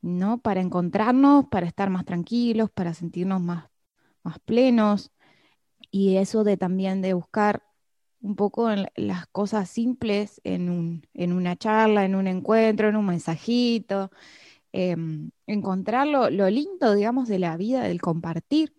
¿no? 0.00 0.38
Para 0.41 0.61
encontrarnos, 0.61 1.47
para 1.49 1.67
estar 1.67 1.91
más 1.91 2.05
tranquilos, 2.05 2.71
para 2.71 2.95
sentirnos 2.95 3.41
más, 3.41 3.71
más 4.23 4.38
plenos. 4.41 5.12
Y 5.92 6.16
eso 6.16 6.44
de 6.44 6.56
también 6.56 7.02
de 7.02 7.14
buscar 7.14 7.62
un 8.22 8.37
poco 8.37 8.68
las 8.96 9.26
cosas 9.28 9.70
simples 9.70 10.40
en, 10.44 10.70
un, 10.70 11.06
en 11.14 11.32
una 11.32 11.56
charla, 11.56 12.04
en 12.04 12.14
un 12.16 12.28
encuentro, 12.28 12.88
en 12.88 12.96
un 12.96 13.06
mensajito, 13.06 14.11
em, 14.72 15.30
encontrar 15.46 16.06
lo, 16.08 16.28
lindo, 16.50 16.94
digamos, 16.94 17.28
de 17.28 17.38
la 17.40 17.56
vida, 17.56 17.82
del 17.84 18.00
compartir. 18.02 18.75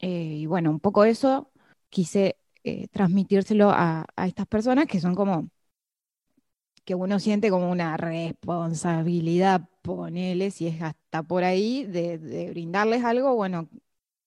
Eh, 0.00 0.38
y 0.40 0.46
bueno, 0.46 0.70
un 0.70 0.80
poco 0.80 1.04
eso 1.04 1.52
quise 1.90 2.38
eh, 2.64 2.88
transmitírselo 2.88 3.70
a, 3.70 4.06
a, 4.16 4.26
estas 4.28 4.46
personas 4.46 4.86
que 4.86 5.00
son 5.00 5.14
como 5.14 5.50
que 6.84 6.94
uno 6.94 7.18
siente 7.18 7.50
como 7.50 7.70
una 7.70 7.96
responsabilidad, 7.96 9.68
ponele, 9.82 10.50
si 10.50 10.66
es 10.66 10.82
hasta 10.82 11.22
por 11.22 11.44
ahí, 11.44 11.84
de, 11.84 12.50
brindarles 12.50 13.04
algo, 13.04 13.34
bueno, 13.34 13.68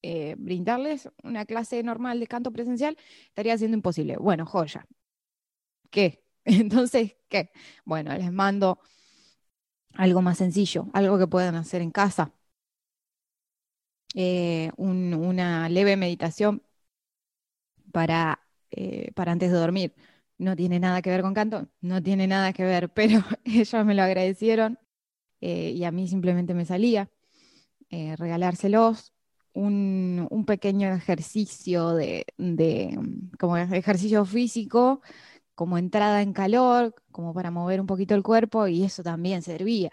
eh, 0.01 0.35
brindarles 0.37 1.09
una 1.23 1.45
clase 1.45 1.81
normal 1.83 2.19
de 2.19 2.27
canto 2.27 2.51
presencial 2.51 2.97
estaría 3.27 3.57
siendo 3.57 3.75
imposible. 3.77 4.17
Bueno, 4.17 4.45
joya. 4.45 4.87
¿Qué? 5.89 6.23
Entonces, 6.45 7.15
¿qué? 7.29 7.51
Bueno, 7.85 8.13
les 8.17 8.31
mando 8.31 8.79
algo 9.95 10.21
más 10.21 10.37
sencillo, 10.37 10.87
algo 10.93 11.17
que 11.17 11.27
puedan 11.27 11.55
hacer 11.55 11.81
en 11.81 11.91
casa. 11.91 12.31
Eh, 14.15 14.71
una 14.77 15.69
leve 15.69 15.95
meditación 15.97 16.63
para, 17.91 18.39
eh, 18.71 19.11
para 19.15 19.31
antes 19.31 19.51
de 19.51 19.57
dormir 19.57 19.95
no 20.37 20.55
tiene 20.55 20.79
nada 20.79 21.01
que 21.01 21.09
ver 21.09 21.21
con 21.21 21.33
canto, 21.33 21.67
no 21.81 22.01
tiene 22.03 22.27
nada 22.27 22.53
que 22.53 22.63
ver, 22.63 22.89
pero 22.93 23.23
ellos 23.45 23.85
me 23.85 23.95
lo 23.95 24.03
agradecieron 24.03 24.79
y 25.39 25.83
a 25.83 25.91
mí 25.91 26.07
simplemente 26.07 26.53
me 26.55 26.65
salía 26.65 27.09
regalárselos. 27.91 29.13
Un, 29.59 30.45
pequeño 30.45 30.93
ejercicio 30.93 31.93
de, 31.95 32.25
como 33.39 33.57
ejercicio 33.57 34.23
físico, 34.25 35.01
como 35.55 35.77
entrada 35.77 36.21
en 36.21 36.33
calor, 36.33 36.95
como 37.11 37.33
para 37.33 37.51
mover 37.51 37.81
un 37.81 37.87
poquito 37.87 38.15
el 38.15 38.23
cuerpo, 38.23 38.67
y 38.67 38.83
eso 38.83 39.03
también 39.03 39.41
servía. 39.41 39.91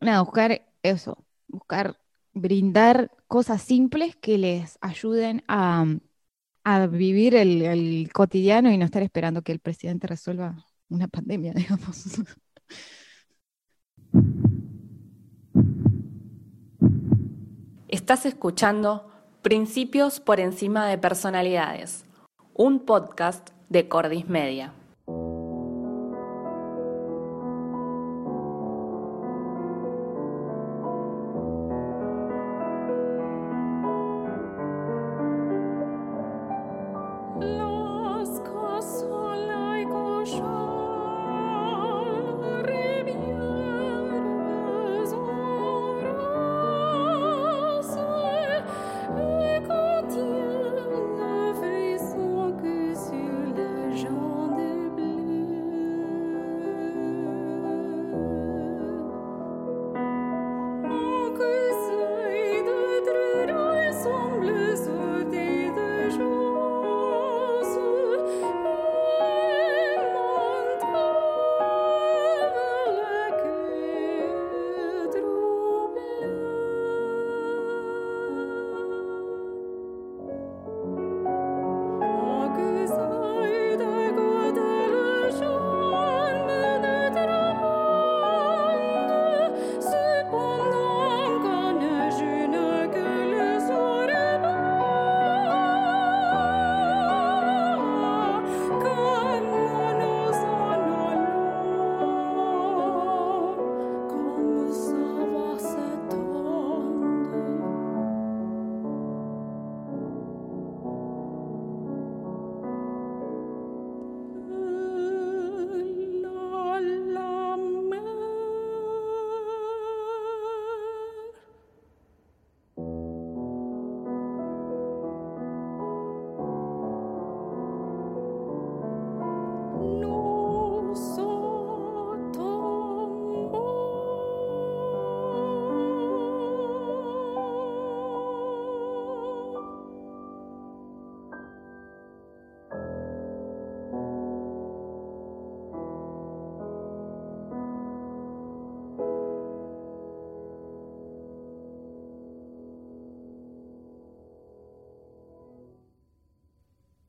Nada, 0.00 0.22
buscar 0.22 0.62
eso, 0.82 1.24
buscar 1.48 1.98
brindar 2.34 3.10
cosas 3.28 3.62
simples 3.62 4.16
que 4.16 4.38
les 4.38 4.78
ayuden 4.80 5.44
a, 5.48 5.86
a 6.64 6.86
vivir 6.86 7.34
el, 7.34 8.10
cotidiano 8.12 8.70
y 8.70 8.78
no 8.78 8.84
estar 8.84 9.02
esperando 9.02 9.42
que 9.42 9.52
el 9.52 9.60
presidente 9.60 10.06
resuelva 10.06 10.66
una 10.88 11.08
pandemia, 11.08 11.52
digamos. 11.54 12.20
Estás 17.92 18.24
escuchando 18.24 19.10
Principios 19.42 20.18
por 20.18 20.40
encima 20.40 20.86
de 20.86 20.96
personalidades, 20.96 22.06
un 22.54 22.86
podcast 22.86 23.50
de 23.68 23.86
Cordis 23.86 24.26
Media. 24.30 24.72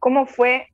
¿Cómo 0.03 0.25
fue 0.25 0.67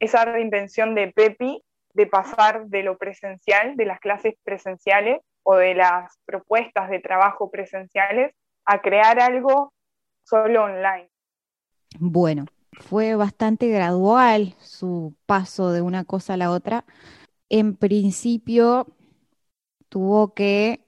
esa 0.00 0.24
reinvención 0.24 0.96
de 0.96 1.12
Pepi 1.12 1.62
de 1.94 2.06
pasar 2.08 2.66
de 2.66 2.82
lo 2.82 2.98
presencial, 2.98 3.76
de 3.76 3.86
las 3.86 4.00
clases 4.00 4.34
presenciales 4.42 5.20
o 5.44 5.54
de 5.54 5.76
las 5.76 6.18
propuestas 6.24 6.90
de 6.90 6.98
trabajo 6.98 7.48
presenciales, 7.48 8.34
a 8.64 8.80
crear 8.80 9.20
algo 9.20 9.72
solo 10.24 10.64
online? 10.64 11.08
Bueno, 12.00 12.46
fue 12.72 13.14
bastante 13.14 13.68
gradual 13.68 14.56
su 14.58 15.14
paso 15.26 15.70
de 15.70 15.80
una 15.80 16.02
cosa 16.02 16.34
a 16.34 16.38
la 16.38 16.50
otra. 16.50 16.84
En 17.50 17.76
principio 17.76 18.88
tuvo 19.88 20.34
que 20.34 20.84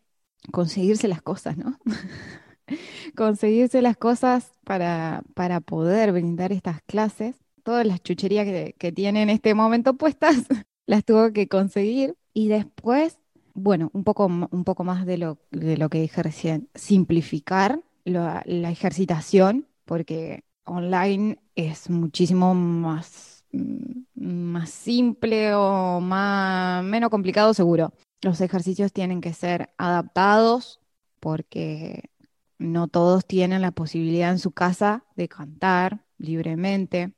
conseguirse 0.51 1.07
las 1.07 1.23
cosas, 1.23 1.57
¿no? 1.57 1.79
conseguirse 3.17 3.83
las 3.83 3.97
cosas 3.97 4.51
para, 4.65 5.23
para 5.35 5.61
poder 5.61 6.11
brindar 6.11 6.51
estas 6.51 6.83
clases. 6.83 7.44
Todas 7.65 7.87
las 7.87 8.01
chucherías 8.03 8.45
que, 8.45 8.77
que 8.79 8.93
tiene 8.93 9.23
en 9.23 9.31
este 9.31 9.55
momento 9.55 9.95
puestas 9.95 10.37
las 10.87 11.05
tuvo 11.05 11.33
que 11.33 11.49
conseguir. 11.49 12.17
Y 12.33 12.49
después, 12.49 13.19
bueno, 13.55 13.91
un 13.93 14.05
poco, 14.05 14.27
un 14.27 14.65
poco 14.65 14.85
más 14.85 15.07
de 15.07 15.19
lo, 15.19 15.39
de 15.51 15.77
lo 15.77 15.89
que 15.89 16.01
dije 16.01 16.23
recién, 16.23 16.69
simplificar 16.75 17.81
la, 18.05 18.43
la 18.47 18.71
ejercitación, 18.71 19.67
porque 19.85 20.45
online 20.65 21.39
es 21.55 21.91
muchísimo 21.91 22.55
más, 22.55 23.45
mm, 23.53 24.03
más 24.15 24.71
simple 24.71 25.55
o 25.55 26.01
más, 26.01 26.85
menos 26.85 27.11
complicado 27.11 27.55
seguro. 27.55 27.93
Los 28.23 28.41
ejercicios 28.41 28.93
tienen 28.93 29.21
que 29.21 29.35
ser 29.35 29.71
adaptados 29.77 30.81
porque 31.21 32.11
no 32.59 32.89
todos 32.89 33.27
tienen 33.27 33.63
la 33.63 33.71
posibilidad 33.71 34.31
en 34.31 34.39
su 34.39 34.53
casa 34.53 35.05
de 35.17 35.29
cantar 35.29 36.05
libremente. 36.19 37.13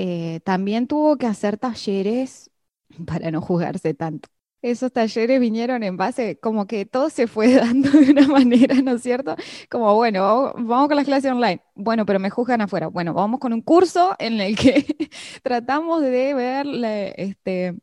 Eh, 0.00 0.40
también 0.44 0.86
tuvo 0.86 1.18
que 1.18 1.26
hacer 1.26 1.58
talleres 1.58 2.50
para 3.06 3.30
no 3.30 3.40
jugarse 3.40 3.94
tanto 3.94 4.28
esos 4.62 4.92
talleres 4.92 5.40
vinieron 5.40 5.82
en 5.82 5.96
base, 5.96 6.38
como 6.40 6.66
que 6.66 6.84
todo 6.86 7.10
se 7.10 7.26
fue 7.26 7.54
dando 7.54 7.90
de 7.90 8.10
una 8.10 8.26
manera, 8.26 8.74
¿no 8.82 8.92
es 8.92 9.02
cierto? 9.02 9.36
Como, 9.70 9.94
bueno, 9.94 10.52
vamos 10.56 10.88
con 10.88 10.96
las 10.96 11.06
clases 11.06 11.30
online. 11.30 11.62
Bueno, 11.74 12.06
pero 12.06 12.18
me 12.18 12.30
juzgan 12.30 12.60
afuera. 12.60 12.88
Bueno, 12.88 13.14
vamos 13.14 13.40
con 13.40 13.52
un 13.52 13.62
curso 13.62 14.14
en 14.18 14.40
el 14.40 14.56
que 14.56 14.84
tratamos 15.42 16.02
de 16.02 16.34
ver 16.34 16.66
este, 17.16 17.76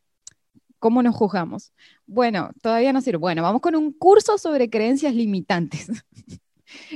cómo 0.78 1.02
nos 1.02 1.16
juzgamos. 1.16 1.72
Bueno, 2.06 2.50
todavía 2.62 2.92
no 2.92 3.00
sirve. 3.00 3.18
Bueno, 3.18 3.42
vamos 3.42 3.60
con 3.60 3.76
un 3.76 3.92
curso 3.92 4.38
sobre 4.38 4.70
creencias 4.70 5.14
limitantes. 5.14 5.88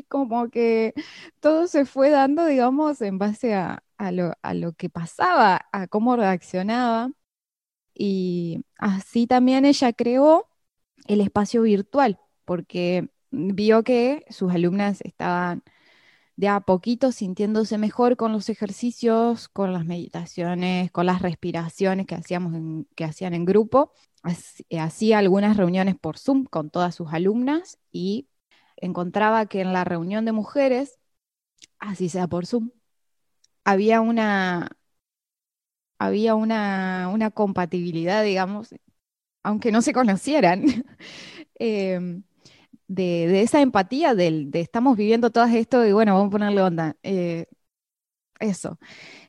como 0.09 0.51
que 0.51 0.95
todo 1.41 1.67
se 1.69 1.85
fue 1.87 2.11
dando, 2.11 2.45
digamos, 2.47 3.01
en 3.03 3.19
base 3.19 3.55
a, 3.55 3.83
lo, 4.13 4.35
a 4.43 4.55
lo 4.55 4.73
que 4.73 4.89
pasaba, 4.91 5.69
a 5.73 5.87
cómo 5.89 6.17
reaccionaba. 6.17 7.11
Y 7.95 8.65
así 8.79 9.27
también 9.27 9.65
ella 9.65 9.93
creó 9.93 10.49
el 11.07 11.21
espacio 11.21 11.63
virtual, 11.63 12.19
porque 12.45 13.11
vio 13.31 13.85
que 13.85 14.25
sus 14.31 14.53
alumnas 14.53 15.01
estaban 15.03 15.63
de 16.41 16.49
a 16.49 16.61
poquito 16.61 17.13
sintiéndose 17.13 17.77
mejor 17.79 18.17
con 18.17 18.33
los 18.33 18.49
ejercicios, 18.49 19.49
con 19.51 19.75
las 19.75 19.85
meditaciones, 19.85 20.91
con 20.91 21.07
las 21.07 21.21
respiraciones 21.23 22.07
que, 22.07 22.15
hacíamos 22.15 22.87
que 22.97 23.05
hacían 23.05 23.35
en 23.35 23.45
grupo. 23.45 23.93
Hacía 24.23 25.19
algunas 25.19 25.57
reuniones 25.59 25.97
por 25.99 26.19
Zoom 26.19 26.45
con 26.47 26.71
todas 26.71 26.95
sus 26.95 27.13
alumnas 27.13 27.79
y 27.93 28.29
encontraba 28.77 29.47
que 29.47 29.61
en 29.61 29.75
la 29.75 29.85
reunión 29.85 30.25
de 30.25 30.33
mujeres, 30.33 30.99
así 31.79 32.09
sea 32.09 32.27
por 32.29 32.47
Zoom, 32.47 32.71
había 33.71 34.01
una, 34.01 34.77
había 35.99 36.35
una, 36.35 37.31
compatibilidad, 37.35 38.25
digamos, 38.25 38.75
aunque 39.43 39.73
no 39.73 39.83
se 39.83 39.93
conocieran, 39.93 40.65
em, 41.57 42.25
de, 42.89 43.43
esa 43.43 43.61
empatía 43.63 44.15
del, 44.15 44.51
de 44.51 44.61
estamos 44.61 44.97
viviendo 44.97 45.31
todo 45.31 45.45
esto 45.47 45.87
y 45.87 45.93
bueno, 45.93 46.15
vamos 46.15 46.29
a 46.29 46.33
ponerle 46.33 46.63
onda. 46.63 46.97
Eh, 47.03 47.47
eso. 48.41 48.79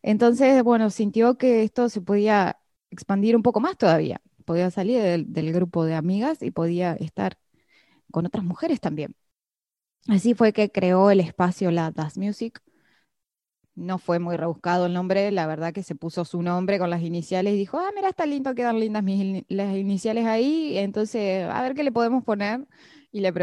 Entonces, 0.04 0.64
bueno, 0.64 0.90
sintió 0.90 1.38
que 1.38 1.64
esto 1.64 1.90
se 1.90 2.02
podía 2.02 2.60
expandir 2.92 3.36
un 3.36 3.44
poco 3.44 3.60
más 3.62 3.78
todavía. 3.78 4.22
Podía 4.46 4.72
salir 4.72 5.02
del, 5.02 5.34
del 5.34 5.54
grupo 5.54 5.86
de 5.86 5.96
amigas 5.96 6.42
y 6.44 6.52
podía 6.52 6.94
estar 6.96 7.38
con 8.12 8.26
otras 8.28 8.46
mujeres 8.46 8.82
también. 8.82 9.16
Así 10.08 10.34
fue 10.36 10.54
que 10.54 10.72
creó 10.72 11.12
el 11.12 11.20
espacio 11.22 11.72
La 11.72 11.92
Das 11.92 12.18
Music, 12.18 12.62
no 13.76 13.98
fue 13.98 14.20
muy 14.20 14.38
rebuscado 14.38 14.86
el 14.86 14.94
nombre, 14.94 15.32
la 15.32 15.48
verdad 15.48 15.74
que 15.74 15.84
se 15.84 15.96
puso 15.96 16.26
su 16.26 16.42
nombre 16.42 16.80
con 16.80 16.90
las 16.90 17.02
iniciales 17.02 17.54
y 17.54 17.58
dijo, 17.58 17.80
ah, 17.80 17.92
mira, 17.96 18.10
está 18.10 18.26
lindo, 18.26 18.54
quedan 18.54 18.80
lindas 18.80 19.04
mis, 19.04 19.44
las 19.50 19.76
iniciales 19.76 20.26
ahí, 20.26 20.78
entonces, 20.78 21.50
a 21.50 21.62
ver 21.62 21.74
qué 21.74 21.84
le 21.84 21.92
podemos 21.92 22.24
poner. 22.24 22.68
Y 23.14 23.22
le, 23.22 23.34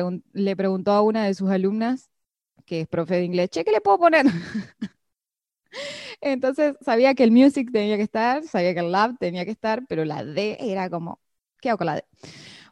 preguntó 0.57 0.93
a 0.93 1.03
una 1.03 1.25
de 1.25 1.35
sus 1.35 1.51
alumnas, 1.51 2.11
que 2.65 2.83
es 2.83 2.89
profe 2.89 3.17
de 3.17 3.25
inglés, 3.25 3.51
che, 3.51 3.65
¿qué 3.65 3.73
le 3.73 3.81
puedo 3.83 3.99
poner? 3.99 4.27
entonces, 6.21 6.75
sabía 6.81 7.15
que 7.15 7.25
el 7.25 7.31
music 7.33 7.71
tenía 7.73 7.97
que 7.97 8.03
estar, 8.03 8.45
sabía 8.45 8.75
que 8.75 8.81
el 8.81 8.93
lab 8.93 9.19
tenía 9.19 9.45
que 9.45 9.51
estar, 9.51 9.85
pero 9.89 10.05
la 10.05 10.25
D 10.25 10.57
era 10.61 10.91
como, 10.91 11.21
¿qué 11.61 11.71
hago 11.71 11.79
con 11.79 11.87
la 11.87 11.97
D? 11.97 12.05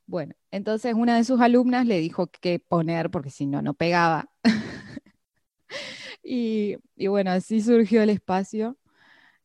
Bueno, 0.07 0.35
entonces 0.51 0.95
una 0.95 1.17
de 1.17 1.25
sus 1.25 1.41
alumnas 1.41 1.87
le 1.87 1.99
dijo 2.01 2.29
qué 2.29 2.61
poner, 2.61 3.11
porque 3.11 3.31
si 3.31 3.47
no, 3.47 3.63
no 3.63 3.75
pegaba. 3.75 4.31
Y, 6.29 6.77
bueno, 7.07 7.31
así 7.31 7.61
surgió 7.61 8.03
el 8.03 8.11
espacio 8.11 8.77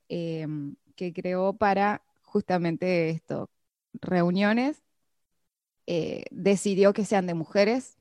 em, 0.10 0.76
que 0.96 1.14
creó 1.14 1.54
para 1.54 2.02
justamente 2.24 3.12
esto, 3.12 3.52
reuniones. 3.94 4.82
Eh, 5.86 6.26
decidió 6.32 6.94
que 6.94 7.06
sean 7.06 7.28
de 7.28 7.36
mujeres. 7.36 8.00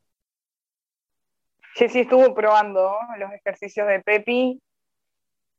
Jessy 1.74 2.00
estuvo 2.00 2.34
probando 2.34 2.96
los 3.18 3.30
ejercicios 3.32 3.86
de 3.86 4.00
Pepi 4.00 4.62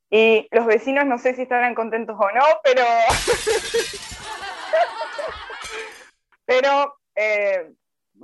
y 0.10 0.48
los 0.52 0.66
vecinos 0.66 1.06
no 1.06 1.20
sé 1.20 1.36
si 1.36 1.44
estarán 1.44 1.76
contentos 1.76 2.18
o 2.20 2.32
no, 2.32 2.44
pero, 2.64 2.84
pero 6.46 6.96
eh, 7.16 7.72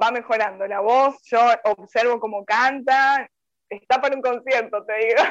va 0.01 0.11
mejorando 0.11 0.67
la 0.67 0.79
voz. 0.79 1.15
Yo 1.23 1.39
observo 1.63 2.19
cómo 2.19 2.45
canta, 2.45 3.29
está 3.69 4.01
para 4.01 4.15
un 4.15 4.21
concierto, 4.21 4.85
te 4.85 4.93
digo. 4.97 5.21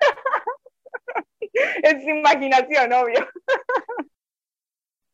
es 1.82 2.04
imaginación, 2.04 2.92
obvio. 2.92 3.26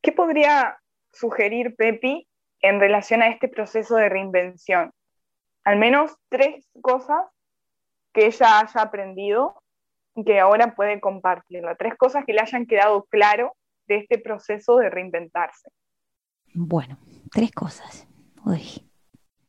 ¿Qué 0.02 0.12
podría 0.12 0.78
sugerir 1.12 1.76
Pepi 1.76 2.28
en 2.60 2.80
relación 2.80 3.22
a 3.22 3.28
este 3.28 3.48
proceso 3.48 3.96
de 3.96 4.08
reinvención? 4.08 4.92
Al 5.64 5.78
menos 5.78 6.16
tres 6.28 6.68
cosas 6.80 7.24
que 8.12 8.26
ella 8.26 8.60
haya 8.60 8.82
aprendido 8.82 9.62
y 10.14 10.24
que 10.24 10.40
ahora 10.40 10.74
puede 10.74 11.00
compartirla. 11.00 11.76
Tres 11.76 11.94
cosas 11.96 12.24
que 12.24 12.32
le 12.32 12.40
hayan 12.40 12.66
quedado 12.66 13.04
claro 13.04 13.56
de 13.86 13.98
este 13.98 14.18
proceso 14.18 14.76
de 14.76 14.90
reinventarse. 14.90 15.70
Bueno, 16.54 16.98
tres 17.30 17.52
cosas. 17.52 18.06
Uy. 18.44 18.90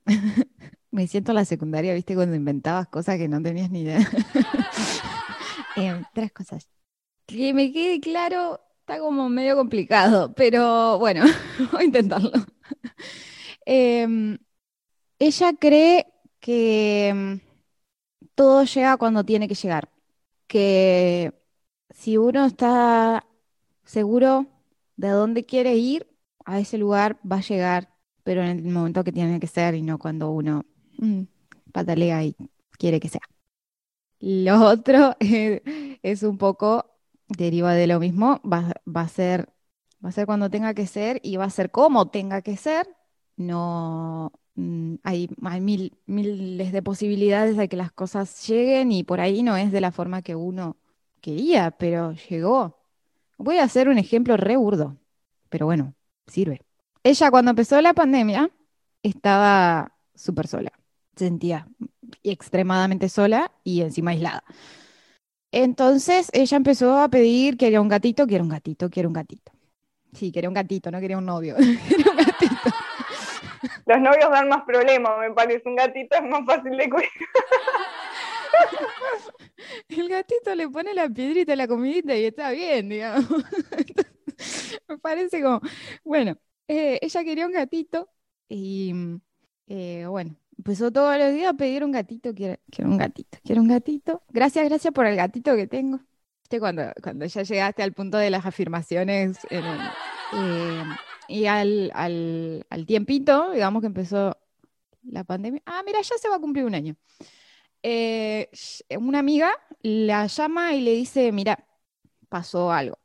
Me 0.93 1.07
siento 1.07 1.33
la 1.33 1.43
secundaria, 1.43 1.95
¿viste? 1.95 2.13
Cuando 2.13 2.35
inventabas 2.35 2.87
cosas 2.87 3.17
que 3.17 3.27
no 3.27 3.41
tenías 3.41 3.71
ni 3.71 3.81
idea. 3.81 3.97
Em, 5.75 6.03
tres 6.13 6.31
cosas. 6.31 6.69
Que 7.25 7.51
me 7.51 7.71
quede 7.73 7.99
claro, 7.99 8.61
está 8.81 8.99
como 8.99 9.27
medio 9.27 9.55
complicado, 9.55 10.35
pero 10.35 10.99
bueno, 10.99 11.25
voy 11.71 11.81
a 11.81 11.85
intentarlo. 11.85 12.31
Em, 13.65 14.37
ella 15.17 15.53
cree 15.59 16.05
que 16.39 17.07
em, 17.07 17.39
todo 18.35 18.63
llega 18.65 18.97
cuando 18.97 19.25
tiene 19.25 19.47
que 19.47 19.55
llegar. 19.55 19.89
Que 20.45 21.33
si 21.89 22.17
uno 22.17 22.45
está 22.45 23.25
seguro 23.83 24.45
de 24.95 25.09
dónde 25.09 25.43
quiere 25.45 25.75
ir, 25.75 26.07
a 26.45 26.59
ese 26.59 26.77
lugar 26.77 27.19
va 27.29 27.37
a 27.37 27.41
llegar, 27.41 27.89
pero 28.23 28.43
en 28.43 28.59
el 28.59 28.63
momento 28.65 29.03
que 29.03 29.11
tiene 29.11 29.39
que 29.39 29.47
ser 29.47 29.73
y 29.73 29.81
no 29.81 29.97
cuando 29.97 30.29
uno 30.29 30.65
Mm, 30.97 31.23
patalea 31.71 32.23
y 32.23 32.35
quiere 32.77 32.99
que 32.99 33.09
sea. 33.09 33.21
Lo 34.19 34.65
otro 34.67 35.15
es, 35.19 36.23
un 36.23 36.37
poco, 36.37 36.85
deriva 37.27 37.73
de 37.73 37.87
lo 37.87 37.99
mismo, 37.99 38.41
va, 38.49 38.73
a 38.95 39.07
ser, 39.09 39.49
va 40.03 40.09
a 40.09 40.11
ser 40.13 40.25
cuando 40.25 40.49
tenga 40.49 40.73
que 40.73 40.87
ser 40.87 41.19
y 41.23 41.37
va 41.37 41.45
a 41.45 41.49
ser 41.49 41.71
como 41.71 42.09
tenga 42.09 42.41
que 42.41 42.57
ser. 42.57 42.87
No, 43.35 44.31
mm, 44.55 44.95
hay, 45.03 45.29
hay 45.43 45.61
mil, 45.61 45.97
miles 46.05 46.71
de 46.71 46.81
posibilidades 46.81 47.57
de 47.57 47.67
que 47.67 47.77
las 47.77 47.91
cosas 47.91 48.47
lleguen 48.47 48.91
y 48.91 49.03
por 49.03 49.19
ahí 49.19 49.43
no 49.43 49.57
es 49.57 49.71
de 49.71 49.81
la 49.81 49.91
forma 49.91 50.21
que 50.21 50.35
uno 50.35 50.77
quería, 51.21 51.71
pero 51.71 52.13
llegó. 52.29 52.77
Voy 53.37 53.57
a 53.57 53.63
hacer 53.65 53.89
un 53.89 53.97
ejemplo 53.97 54.37
re 54.37 54.57
burdo, 54.57 54.97
pero 55.49 55.65
bueno, 55.65 55.95
sirve. 56.27 56.61
Ella 57.03 57.31
cuando 57.31 57.51
empezó 57.51 57.81
la 57.81 57.93
pandemia 57.93 58.51
estaba 59.03 59.97
súper 60.15 60.47
sola 60.47 60.71
sentía 61.15 61.67
extremadamente 62.23 63.09
sola 63.09 63.51
y 63.63 63.81
encima 63.81 64.11
aislada. 64.11 64.43
Entonces 65.51 66.29
ella 66.33 66.57
empezó 66.57 66.97
a 66.97 67.09
pedir, 67.09 67.57
quería 67.57 67.81
un 67.81 67.87
gatito, 67.87 68.25
quiero 68.25 68.43
un 68.43 68.49
gatito, 68.49 68.89
quiero 68.89 69.09
un 69.09 69.13
gatito. 69.13 69.51
Sí, 70.13 70.31
quería 70.31 70.49
un 70.49 70.55
gatito, 70.55 70.91
no 70.91 70.99
quería 70.99 71.17
un 71.17 71.25
novio. 71.25 71.55
quería 71.57 72.11
un 72.11 72.17
gatito. 72.17 72.55
Los 73.85 73.99
novios 73.99 74.29
dan 74.31 74.49
más 74.49 74.63
problemas, 74.65 75.11
me 75.19 75.31
parece. 75.31 75.67
Un 75.67 75.75
gatito 75.75 76.15
es 76.15 76.23
más 76.23 76.45
fácil 76.45 76.77
de 76.77 76.89
cuidar. 76.89 77.09
El 79.87 80.09
gatito 80.09 80.53
le 80.55 80.69
pone 80.69 80.93
la 80.93 81.09
piedrita 81.09 81.53
a 81.53 81.55
la 81.55 81.67
comidita 81.67 82.15
y 82.15 82.25
está 82.25 82.51
bien, 82.51 82.89
digamos. 82.89 83.29
me 84.87 84.97
parece 84.99 85.41
como, 85.41 85.61
bueno, 86.03 86.37
eh, 86.67 86.99
ella 87.01 87.23
quería 87.23 87.45
un 87.45 87.53
gatito 87.53 88.09
y 88.49 88.93
eh, 89.67 90.05
bueno, 90.07 90.35
empezó 90.63 90.91
todos 90.91 91.17
los 91.17 91.33
días 91.33 91.49
a 91.49 91.53
pedir 91.55 91.83
un 91.83 91.91
gatito, 91.91 92.33
quiero, 92.33 92.57
quiero 92.71 92.89
un 92.89 92.97
gatito, 92.97 93.37
quiero 93.43 93.61
un 93.61 93.67
gatito. 93.67 94.23
Gracias, 94.29 94.63
gracias 94.69 94.93
por 94.93 95.05
el 95.05 95.17
gatito 95.17 95.55
que 95.57 95.67
tengo. 95.67 95.99
Cuando, 96.57 96.83
cuando 97.01 97.25
ya 97.25 97.41
llegaste 97.41 97.83
al 97.83 97.93
punto 97.93 98.17
de 98.17 98.29
las 98.29 98.45
afirmaciones 98.45 99.39
eh, 99.49 100.83
y 101.27 101.47
al, 101.47 101.91
al, 101.95 102.65
al 102.69 102.85
tiempito, 102.85 103.51
digamos 103.51 103.81
que 103.81 103.87
empezó 103.87 104.37
la 105.01 105.23
pandemia. 105.23 105.61
Ah, 105.65 105.81
mira, 105.85 105.99
ya 106.01 106.15
se 106.17 106.29
va 106.29 106.35
a 106.35 106.39
cumplir 106.39 106.63
un 106.63 106.75
año. 106.75 106.95
Eh, 107.81 108.49
una 108.97 109.19
amiga 109.19 109.51
la 109.81 110.27
llama 110.27 110.75
y 110.75 110.81
le 110.81 110.91
dice, 110.93 111.31
mira, 111.31 111.65
pasó 112.29 112.71
algo. 112.71 112.99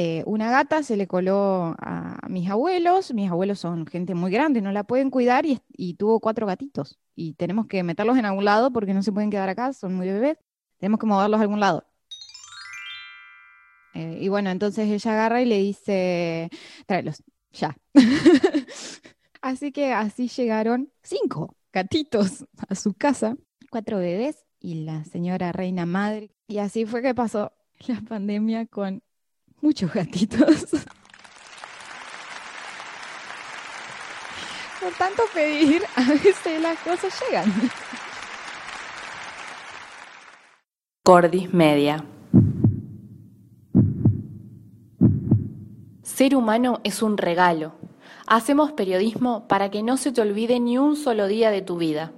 Eh, 0.00 0.22
una 0.26 0.48
gata 0.48 0.84
se 0.84 0.96
le 0.96 1.08
coló 1.08 1.74
a 1.80 2.20
mis 2.28 2.48
abuelos, 2.48 3.12
mis 3.12 3.28
abuelos 3.28 3.58
son 3.58 3.84
gente 3.84 4.14
muy 4.14 4.30
grande, 4.30 4.62
no 4.62 4.70
la 4.70 4.84
pueden 4.84 5.10
cuidar 5.10 5.44
y, 5.44 5.94
tuvo 5.94 6.20
cuatro 6.20 6.46
gatitos 6.46 7.00
y 7.16 7.34
tenemos 7.34 7.66
que 7.66 7.82
meterlos 7.82 8.16
en 8.16 8.24
algún 8.24 8.44
lado 8.44 8.72
porque 8.72 8.94
no 8.94 9.02
se 9.02 9.10
pueden 9.10 9.28
quedar 9.28 9.48
acá, 9.48 9.72
son 9.72 9.94
muy 9.94 10.06
bebés, 10.06 10.38
tenemos 10.76 11.00
que 11.00 11.06
moverlos 11.06 11.40
a 11.40 11.42
algún 11.42 11.58
lado. 11.58 11.84
Eh, 13.94 14.18
y 14.20 14.28
bueno, 14.28 14.50
entonces 14.50 14.88
ella 14.88 15.12
agarra 15.14 15.42
y 15.42 15.46
le 15.46 15.58
dice, 15.58 16.48
tráelos, 16.86 17.24
ya. 17.50 17.76
así 19.42 19.72
que 19.72 19.92
así 19.92 20.28
llegaron 20.28 20.92
cinco 21.02 21.56
gatitos 21.72 22.46
a 22.68 22.76
su 22.76 22.94
casa 22.94 23.36
cuatro 23.68 23.98
bebés 23.98 24.46
y 24.60 24.84
la 24.84 25.04
señora 25.06 25.50
reina 25.50 25.86
madre. 25.86 26.30
Y 26.46 26.58
así 26.58 26.86
fue 26.86 27.02
que 27.02 27.16
pasó 27.16 27.50
la 27.88 28.00
pandemia 28.08 28.66
con 28.66 29.02
muchos 29.60 29.92
gatitos. 29.92 30.66
Por 34.80 34.92
tanto 34.96 35.22
pedir, 35.34 35.82
a 35.96 36.04
veces 36.04 36.62
las 36.62 36.78
cosas 36.78 37.12
llegan. 37.20 37.52
Cordis 41.04 41.52
Media. 41.52 42.04
Ser 46.02 46.36
humano 46.36 46.80
es 46.84 47.02
un 47.02 47.16
regalo. 47.16 47.74
Hacemos 48.26 48.72
periodismo 48.72 49.48
para 49.48 49.70
que 49.70 49.82
no 49.82 49.96
se 49.96 50.12
te 50.12 50.20
olvide 50.20 50.60
ni 50.60 50.78
un 50.78 50.96
solo 50.96 51.26
día 51.26 51.50
de 51.50 51.62
tu 51.62 51.78
vida. 51.78 52.12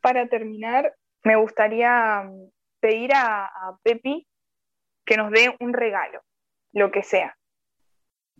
Para 0.00 0.28
terminar, 0.28 0.94
me 1.24 1.36
gustaría 1.36 2.22
mm, 2.22 2.50
pedir 2.80 3.12
a, 3.14 3.50
Pepi 3.82 4.26
que 5.04 5.16
nos 5.16 5.30
dé 5.30 5.54
un 5.60 5.72
regalo, 5.72 6.20
lo 6.72 6.90
que 6.90 7.02
sea. 7.02 7.36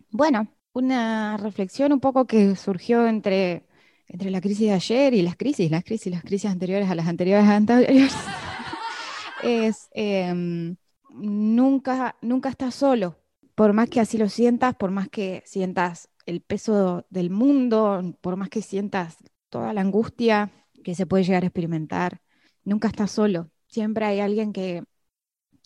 Bueno, 0.09 0.47
una 0.73 1.37
reflexión 1.37 1.91
un 1.91 1.99
poco 1.99 2.25
que 2.25 2.55
surgió 2.55 3.07
entre, 3.07 3.65
entre 4.07 4.29
la 4.29 4.41
crisis 4.41 4.67
de 4.67 4.73
ayer 4.73 5.13
y 5.13 5.21
las 5.21 5.35
crisis, 5.35 5.69
las 5.69 5.83
crisis, 5.83 6.11
las 6.11 6.23
crisis 6.23 6.49
anteriores 6.49 6.89
a 6.89 6.95
las 6.95 7.07
anteriores 7.07 7.47
anteriores, 7.47 8.13
es 9.43 9.89
em, 9.93 10.75
nunca, 11.09 12.15
nunca 12.21 12.49
estás 12.49 12.75
solo, 12.75 13.17
por 13.55 13.73
más 13.73 13.89
que 13.89 13.99
así 13.99 14.17
lo 14.17 14.29
sientas, 14.29 14.75
por 14.75 14.91
más 14.91 15.09
que 15.09 15.43
sientas 15.45 16.09
el 16.25 16.41
peso 16.41 17.05
del 17.09 17.29
mundo, 17.29 18.15
por 18.21 18.37
más 18.37 18.49
que 18.49 18.61
sientas 18.61 19.17
toda 19.49 19.73
la 19.73 19.81
angustia 19.81 20.51
que 20.83 20.95
se 20.95 21.05
puede 21.05 21.23
llegar 21.23 21.43
a 21.43 21.47
experimentar. 21.47 22.21
Nunca 22.63 22.87
estás 22.87 23.11
solo, 23.11 23.51
siempre 23.67 24.05
hay 24.05 24.19
alguien 24.19 24.53
que, 24.53 24.83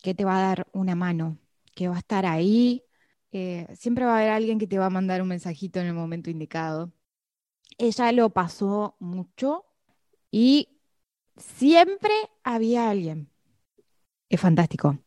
que 0.01 0.15
te 0.15 0.25
va 0.25 0.37
a 0.37 0.47
dar 0.49 0.67
una 0.73 0.95
mano, 0.95 1.39
que 1.75 1.87
va 1.87 1.95
a 1.95 1.99
estar 1.99 2.25
ahí, 2.25 2.83
eh, 3.31 3.67
siempre 3.75 4.05
va 4.05 4.15
a 4.15 4.17
haber 4.19 4.31
alguien 4.31 4.59
que 4.59 4.67
te 4.67 4.77
va 4.77 4.85
a 4.87 4.89
mandar 4.89 5.21
un 5.21 5.27
mensajito 5.27 5.79
en 5.79 5.87
el 5.87 5.93
momento 5.93 6.29
indicado. 6.29 6.93
Ella 7.77 8.11
lo 8.13 8.29
pasó 8.31 8.95
mucho 8.99 9.65
y 10.31 10.69
siempre 11.37 12.13
había 12.43 12.89
alguien. 12.89 13.29
Es 14.29 14.39
fantástico. 14.41 14.97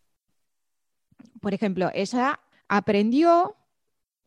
Por 1.40 1.55
ejemplo, 1.55 1.90
ella 1.94 2.40
aprendió 2.68 3.57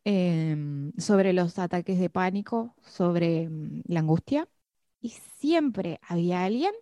em, 0.04 0.92
sobre 0.98 1.32
los 1.32 1.58
ataques 1.58 1.98
de 1.98 2.10
pánico, 2.10 2.74
sobre 2.82 3.48
mm, 3.48 3.82
la 3.86 4.00
angustia, 4.00 4.48
y 5.02 5.10
siempre 5.38 6.00
había 6.08 6.44
alguien 6.44 6.72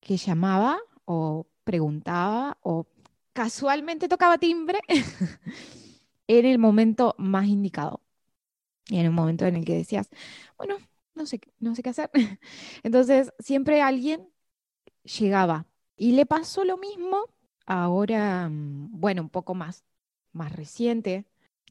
que 0.00 0.16
llamaba 0.18 0.78
o 1.06 1.46
preguntaba 1.64 2.58
o 2.62 2.86
casualmente 3.32 4.08
tocaba 4.08 4.38
timbre 4.38 4.80
en 6.26 6.46
el 6.46 6.58
momento 6.58 7.14
más 7.18 7.46
indicado. 7.46 8.02
Y 8.88 8.98
en 8.98 9.08
un 9.08 9.14
momento 9.14 9.46
en 9.46 9.56
el 9.56 9.64
que 9.64 9.74
decías, 9.76 10.10
bueno, 10.58 10.76
no 11.14 11.26
sé, 11.26 11.40
no 11.60 11.74
sé 11.74 11.82
qué 11.82 11.90
hacer. 11.90 12.10
Entonces, 12.82 13.32
siempre 13.38 13.80
alguien 13.80 14.28
llegaba. 15.04 15.66
Y 15.96 16.12
le 16.12 16.26
pasó 16.26 16.64
lo 16.64 16.76
mismo 16.76 17.28
ahora, 17.66 18.48
mm, 18.50 19.00
bueno, 19.00 19.22
un 19.22 19.30
poco 19.30 19.54
más, 19.54 19.84
más 20.32 20.52
reciente, 20.54 21.26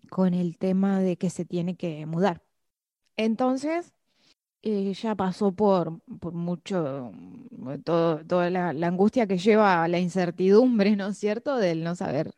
con 0.09 0.33
el 0.33 0.57
tema 0.57 0.99
de 1.01 1.17
que 1.17 1.29
se 1.29 1.45
tiene 1.45 1.75
que 1.75 2.05
mudar. 2.05 2.43
Entonces, 3.17 3.93
ella 4.63 5.15
pasó 5.15 5.52
por, 5.52 6.02
por 6.19 6.34
mucho, 6.34 7.12
todo, 7.84 8.26
toda 8.26 8.49
la, 8.49 8.69
angustia 8.88 9.28
que 9.28 9.38
lleva 9.38 9.88
la 9.88 9.99
incertidumbre, 9.99 10.95
¿no 10.95 11.08
es 11.10 11.17
cierto?, 11.17 11.58
del 11.58 11.84
no 11.84 11.95
saber 11.95 12.34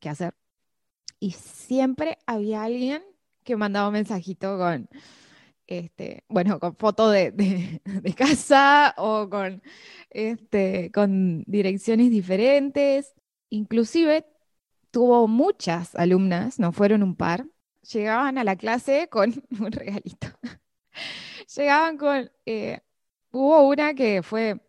qué 0.00 0.08
hacer. 0.08 0.34
Y 1.20 1.32
siempre 1.32 2.18
había 2.26 2.64
alguien 2.64 3.02
que 3.44 3.56
mandaba 3.56 3.88
un 3.88 3.94
mensajito 3.94 4.58
con, 4.58 4.88
este, 5.66 6.24
bueno, 6.28 6.60
con 6.60 6.76
foto 6.76 7.10
de, 7.10 7.32
de, 7.32 7.80
casa 8.16 8.94
o 8.98 9.28
con, 9.30 9.62
este, 10.10 10.90
con 10.92 11.44
direcciones 11.46 12.10
diferentes. 12.10 13.14
Inclusive 13.50 14.26
tuvo 14.90 15.28
muchas 15.28 15.94
alumnas, 15.96 16.58
no 16.58 16.72
fueron 16.72 17.02
un 17.02 17.16
par, 17.16 17.46
llegaban 17.92 18.38
a 18.38 18.44
la 18.44 18.56
clase 18.56 19.08
con 19.10 19.34
un 19.60 19.72
regalito. 19.72 20.28
llegaban 21.56 21.96
con, 21.96 22.30
eh, 22.46 22.80
hubo 23.32 23.68
una 23.68 23.94
que 23.94 24.22
fue 24.22 24.60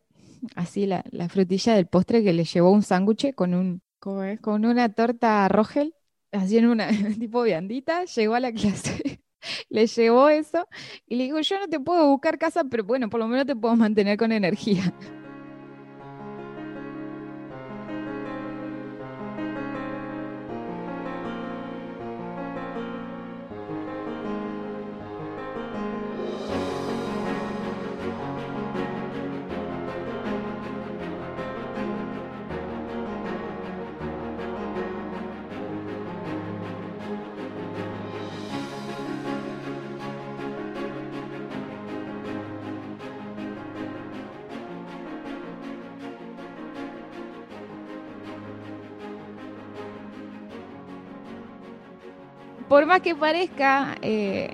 así 0.55 0.85
la, 0.85 1.03
frutilla 1.29 1.75
del 1.75 1.87
postre 1.87 2.23
que 2.23 2.33
le 2.33 2.43
llevó 2.43 2.71
un 2.71 2.83
sándwich 2.83 3.33
con 3.35 3.53
un, 3.53 3.81
con 3.99 4.65
una 4.65 4.89
torta 4.89 5.47
rogel, 5.47 5.93
así 6.31 6.57
en 6.57 6.67
una 6.67 6.87
tipo 7.19 7.43
viandita, 7.43 8.05
llegó 8.05 8.35
a 8.35 8.39
la 8.39 8.51
clase. 8.51 9.21
le 9.69 9.87
llevó 9.87 10.29
eso 10.29 10.67
y 11.07 11.15
le 11.15 11.23
digo, 11.25 11.39
yo 11.39 11.59
no 11.59 11.67
te 11.67 11.79
puedo 11.79 12.07
buscar 12.09 12.37
casa, 12.37 12.63
pero 12.65 12.83
bueno, 12.83 13.09
por 13.09 13.19
lo 13.19 13.27
menos 13.27 13.45
te 13.45 13.55
puedo 13.55 13.75
mantener 13.75 14.17
con 14.17 14.31
energía. 14.31 14.93
Por 52.69 52.85
más 52.85 53.01
que 53.01 53.15
parezca 53.15 53.97
eh, 54.01 54.53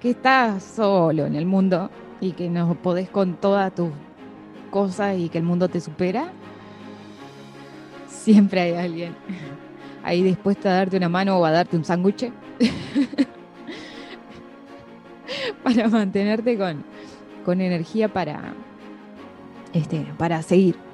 que 0.00 0.10
estás 0.10 0.64
solo 0.64 1.26
en 1.26 1.36
el 1.36 1.44
mundo 1.44 1.90
y 2.20 2.32
que 2.32 2.48
no 2.48 2.74
podés 2.74 3.10
con 3.10 3.34
todas 3.34 3.74
tus 3.74 3.90
cosas 4.70 5.18
y 5.18 5.28
que 5.28 5.38
el 5.38 5.44
mundo 5.44 5.68
te 5.68 5.80
supera, 5.80 6.32
siempre 8.08 8.62
hay 8.62 8.74
alguien 8.74 9.14
ahí 10.02 10.22
dispuesto 10.22 10.68
a 10.68 10.72
darte 10.72 10.96
una 10.96 11.08
mano 11.08 11.38
o 11.38 11.44
a 11.44 11.50
darte 11.50 11.76
un 11.76 11.84
sándwich 11.84 12.32
para 15.62 15.88
mantenerte 15.88 16.56
con, 16.56 16.84
con 17.44 17.60
energía 17.60 18.08
para, 18.08 18.54
este, 19.74 20.06
para 20.16 20.40
seguir. 20.42 20.85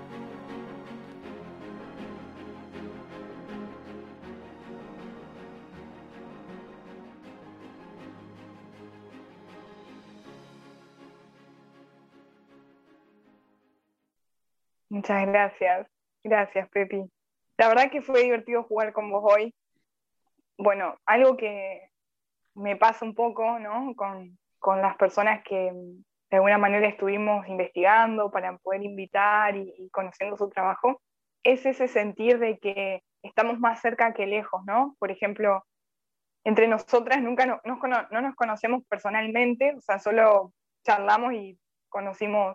Muchas 15.02 15.26
gracias. 15.26 15.88
Gracias, 16.22 16.68
Pepi. 16.68 17.10
La 17.56 17.66
verdad 17.66 17.90
que 17.90 18.02
fue 18.02 18.22
divertido 18.22 18.62
jugar 18.62 18.92
con 18.92 19.10
vos 19.10 19.24
hoy. 19.34 19.52
Bueno, 20.56 20.96
algo 21.06 21.36
que 21.36 21.90
me 22.54 22.76
pasa 22.76 23.04
un 23.04 23.12
poco, 23.12 23.58
¿no? 23.58 23.96
Con, 23.96 24.38
las 24.80 24.96
personas 24.96 25.42
que 25.42 25.72
de 26.30 26.36
alguna 26.36 26.56
manera 26.56 26.86
estuvimos 26.86 27.48
investigando 27.48 28.30
para 28.30 28.56
poder 28.58 28.84
invitar 28.84 29.56
y, 29.56 29.90
conociendo 29.90 30.36
su 30.36 30.48
trabajo, 30.50 31.02
es 31.42 31.66
ese 31.66 31.88
sentir 31.88 32.38
de 32.38 32.58
que 32.58 33.02
estamos 33.24 33.58
más 33.58 33.80
cerca 33.80 34.14
que 34.14 34.28
lejos, 34.28 34.62
¿no? 34.66 34.94
Por 35.00 35.10
ejemplo, 35.10 35.64
entre 36.44 36.68
nosotras 36.68 37.20
nunca 37.20 37.44
no, 37.44 37.60
no 37.64 38.20
nos 38.20 38.36
conocemos 38.36 38.84
personalmente, 38.88 39.74
o 39.74 39.80
sea, 39.80 39.98
solo 39.98 40.52
charlamos 40.84 41.32
y 41.32 41.58
conocimos 41.88 42.54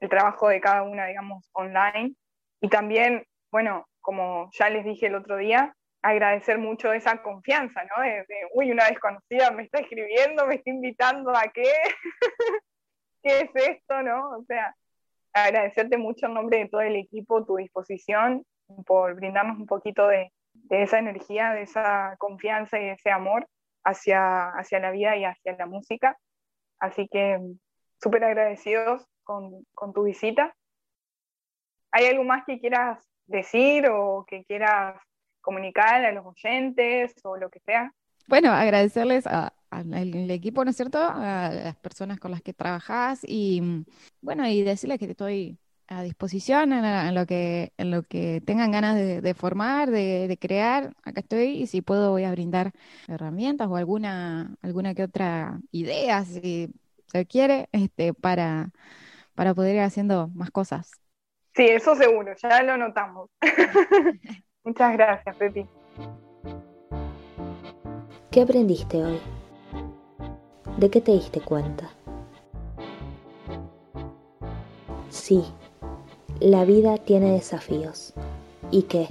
el 0.00 0.08
trabajo 0.08 0.48
de 0.48 0.60
cada 0.60 0.82
una, 0.82 1.06
digamos, 1.06 1.48
online. 1.52 2.14
Y 2.60 2.68
también, 2.68 3.24
bueno, 3.50 3.86
como 4.00 4.50
ya 4.52 4.70
les 4.70 4.84
dije 4.84 5.06
el 5.06 5.14
otro 5.14 5.36
día, 5.36 5.74
agradecer 6.02 6.58
mucho 6.58 6.92
esa 6.92 7.22
confianza, 7.22 7.82
¿no? 7.84 8.02
De, 8.02 8.24
uy, 8.54 8.70
una 8.70 8.86
desconocida 8.86 9.50
me 9.50 9.64
está 9.64 9.80
escribiendo, 9.80 10.46
me 10.46 10.56
está 10.56 10.70
invitando 10.70 11.30
a 11.30 11.42
qué, 11.52 11.64
qué 13.22 13.40
es 13.40 13.50
esto, 13.54 14.02
¿no? 14.02 14.30
O 14.38 14.44
sea, 14.44 14.74
agradecerte 15.32 15.98
mucho 15.98 16.26
en 16.26 16.34
nombre 16.34 16.58
de 16.58 16.68
todo 16.68 16.80
el 16.80 16.96
equipo 16.96 17.44
tu 17.44 17.56
disposición 17.56 18.44
por 18.86 19.14
brindarnos 19.14 19.58
un 19.58 19.66
poquito 19.66 20.08
de, 20.08 20.32
de 20.52 20.82
esa 20.82 20.98
energía, 20.98 21.52
de 21.52 21.62
esa 21.62 22.16
confianza 22.18 22.78
y 22.78 22.86
de 22.86 22.92
ese 22.92 23.10
amor 23.10 23.46
hacia, 23.84 24.48
hacia 24.50 24.80
la 24.80 24.90
vida 24.90 25.16
y 25.16 25.24
hacia 25.24 25.56
la 25.56 25.66
música. 25.66 26.16
Así 26.78 27.08
que 27.08 27.38
súper 28.02 28.24
agradecidos 28.24 29.02
con, 29.24 29.64
tu 29.94 30.02
visita. 30.02 30.54
¿Hay 31.92 32.06
algo 32.06 32.24
más 32.24 32.44
que 32.46 32.58
quieras 32.58 32.98
decir 33.26 33.86
o 33.88 34.24
que 34.26 34.44
quieras 34.44 35.00
comunicar 35.40 36.04
a 36.04 36.12
los 36.12 36.26
oyentes 36.26 37.14
o 37.24 37.36
lo 37.36 37.50
que 37.50 37.60
sea? 37.60 37.92
Bueno, 38.26 38.52
agradecerles 38.52 39.26
al 39.26 40.30
equipo, 40.30 40.64
¿no 40.64 40.70
es 40.70 40.76
cierto? 40.76 40.98
A 41.00 41.50
las 41.50 41.76
personas 41.76 42.18
con 42.20 42.30
las 42.30 42.42
que 42.42 42.52
trabajas 42.52 43.20
y 43.26 43.84
bueno, 44.20 44.46
y 44.46 44.62
decirles 44.62 44.98
que 44.98 45.06
estoy 45.06 45.58
a 45.88 46.02
disposición 46.02 46.72
en, 46.72 47.14
lo 47.16 47.26
que 47.26 47.72
en 47.76 47.90
lo 47.90 48.04
que 48.04 48.40
tengan 48.46 48.70
ganas 48.70 48.94
de, 48.96 49.34
formar, 49.34 49.90
de, 49.90 50.38
crear. 50.40 50.94
Acá 51.02 51.20
estoy 51.20 51.62
y 51.62 51.66
si 51.66 51.82
puedo 51.82 52.12
voy 52.12 52.22
a 52.22 52.30
brindar 52.30 52.72
herramientas 53.08 53.66
o 53.68 53.74
alguna 53.74 54.54
alguna 54.62 54.94
que 54.94 55.02
otra 55.02 55.60
idea 55.72 56.24
se 57.10 57.26
quiere 57.26 57.68
este 57.72 58.14
para 58.14 58.70
para 59.34 59.54
poder 59.54 59.76
ir 59.76 59.80
haciendo 59.80 60.28
más 60.34 60.50
cosas. 60.50 60.90
Sí, 61.54 61.66
eso 61.66 61.94
seguro, 61.94 62.32
ya 62.36 62.62
lo 62.62 62.76
notamos. 62.76 63.30
Muchas 64.64 64.92
gracias, 64.92 65.36
Pepi. 65.36 65.66
¿Qué 68.30 68.42
aprendiste 68.42 69.02
hoy? 69.02 69.18
¿De 70.76 70.90
qué 70.90 71.00
te 71.00 71.12
diste 71.12 71.40
cuenta? 71.40 71.90
Sí, 75.08 75.44
la 76.38 76.64
vida 76.64 76.98
tiene 76.98 77.32
desafíos. 77.32 78.14
¿Y 78.70 78.82
qué? 78.82 79.08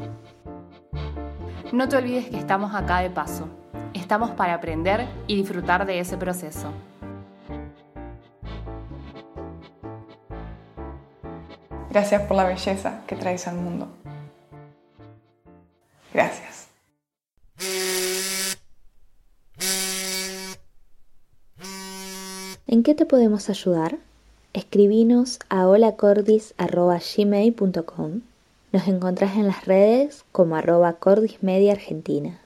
No 1.74 1.90
te 1.90 1.98
olvides 1.98 2.30
que 2.30 2.38
estamos 2.38 2.74
acá 2.74 3.00
de 3.00 3.10
paso. 3.10 3.50
Estamos 3.94 4.32
para 4.32 4.54
aprender 4.54 5.08
y 5.28 5.36
disfrutar 5.36 5.86
de 5.86 6.00
ese 6.00 6.18
proceso. 6.18 6.72
Gracias 11.90 12.22
por 12.24 12.36
la 12.38 12.46
belleza 12.46 13.02
que 13.08 13.16
traes 13.16 13.48
al 13.48 13.56
mundo. 13.56 13.88
Gracias. 16.14 16.68
¿En 22.68 22.84
qué 22.84 22.94
te 22.94 23.08
podemos 23.08 23.50
ayudar? 23.50 23.98
Escribinos 24.54 25.40
a 25.50 25.68
holacordis.gmail.com 25.68 28.22
Nos 28.72 28.88
encontrás 28.88 29.36
en 29.36 29.48
las 29.48 29.66
redes 29.66 30.24
como 30.32 30.56
arroba 30.56 30.94
cordismedia 30.94 31.74
argentina. 31.74 32.40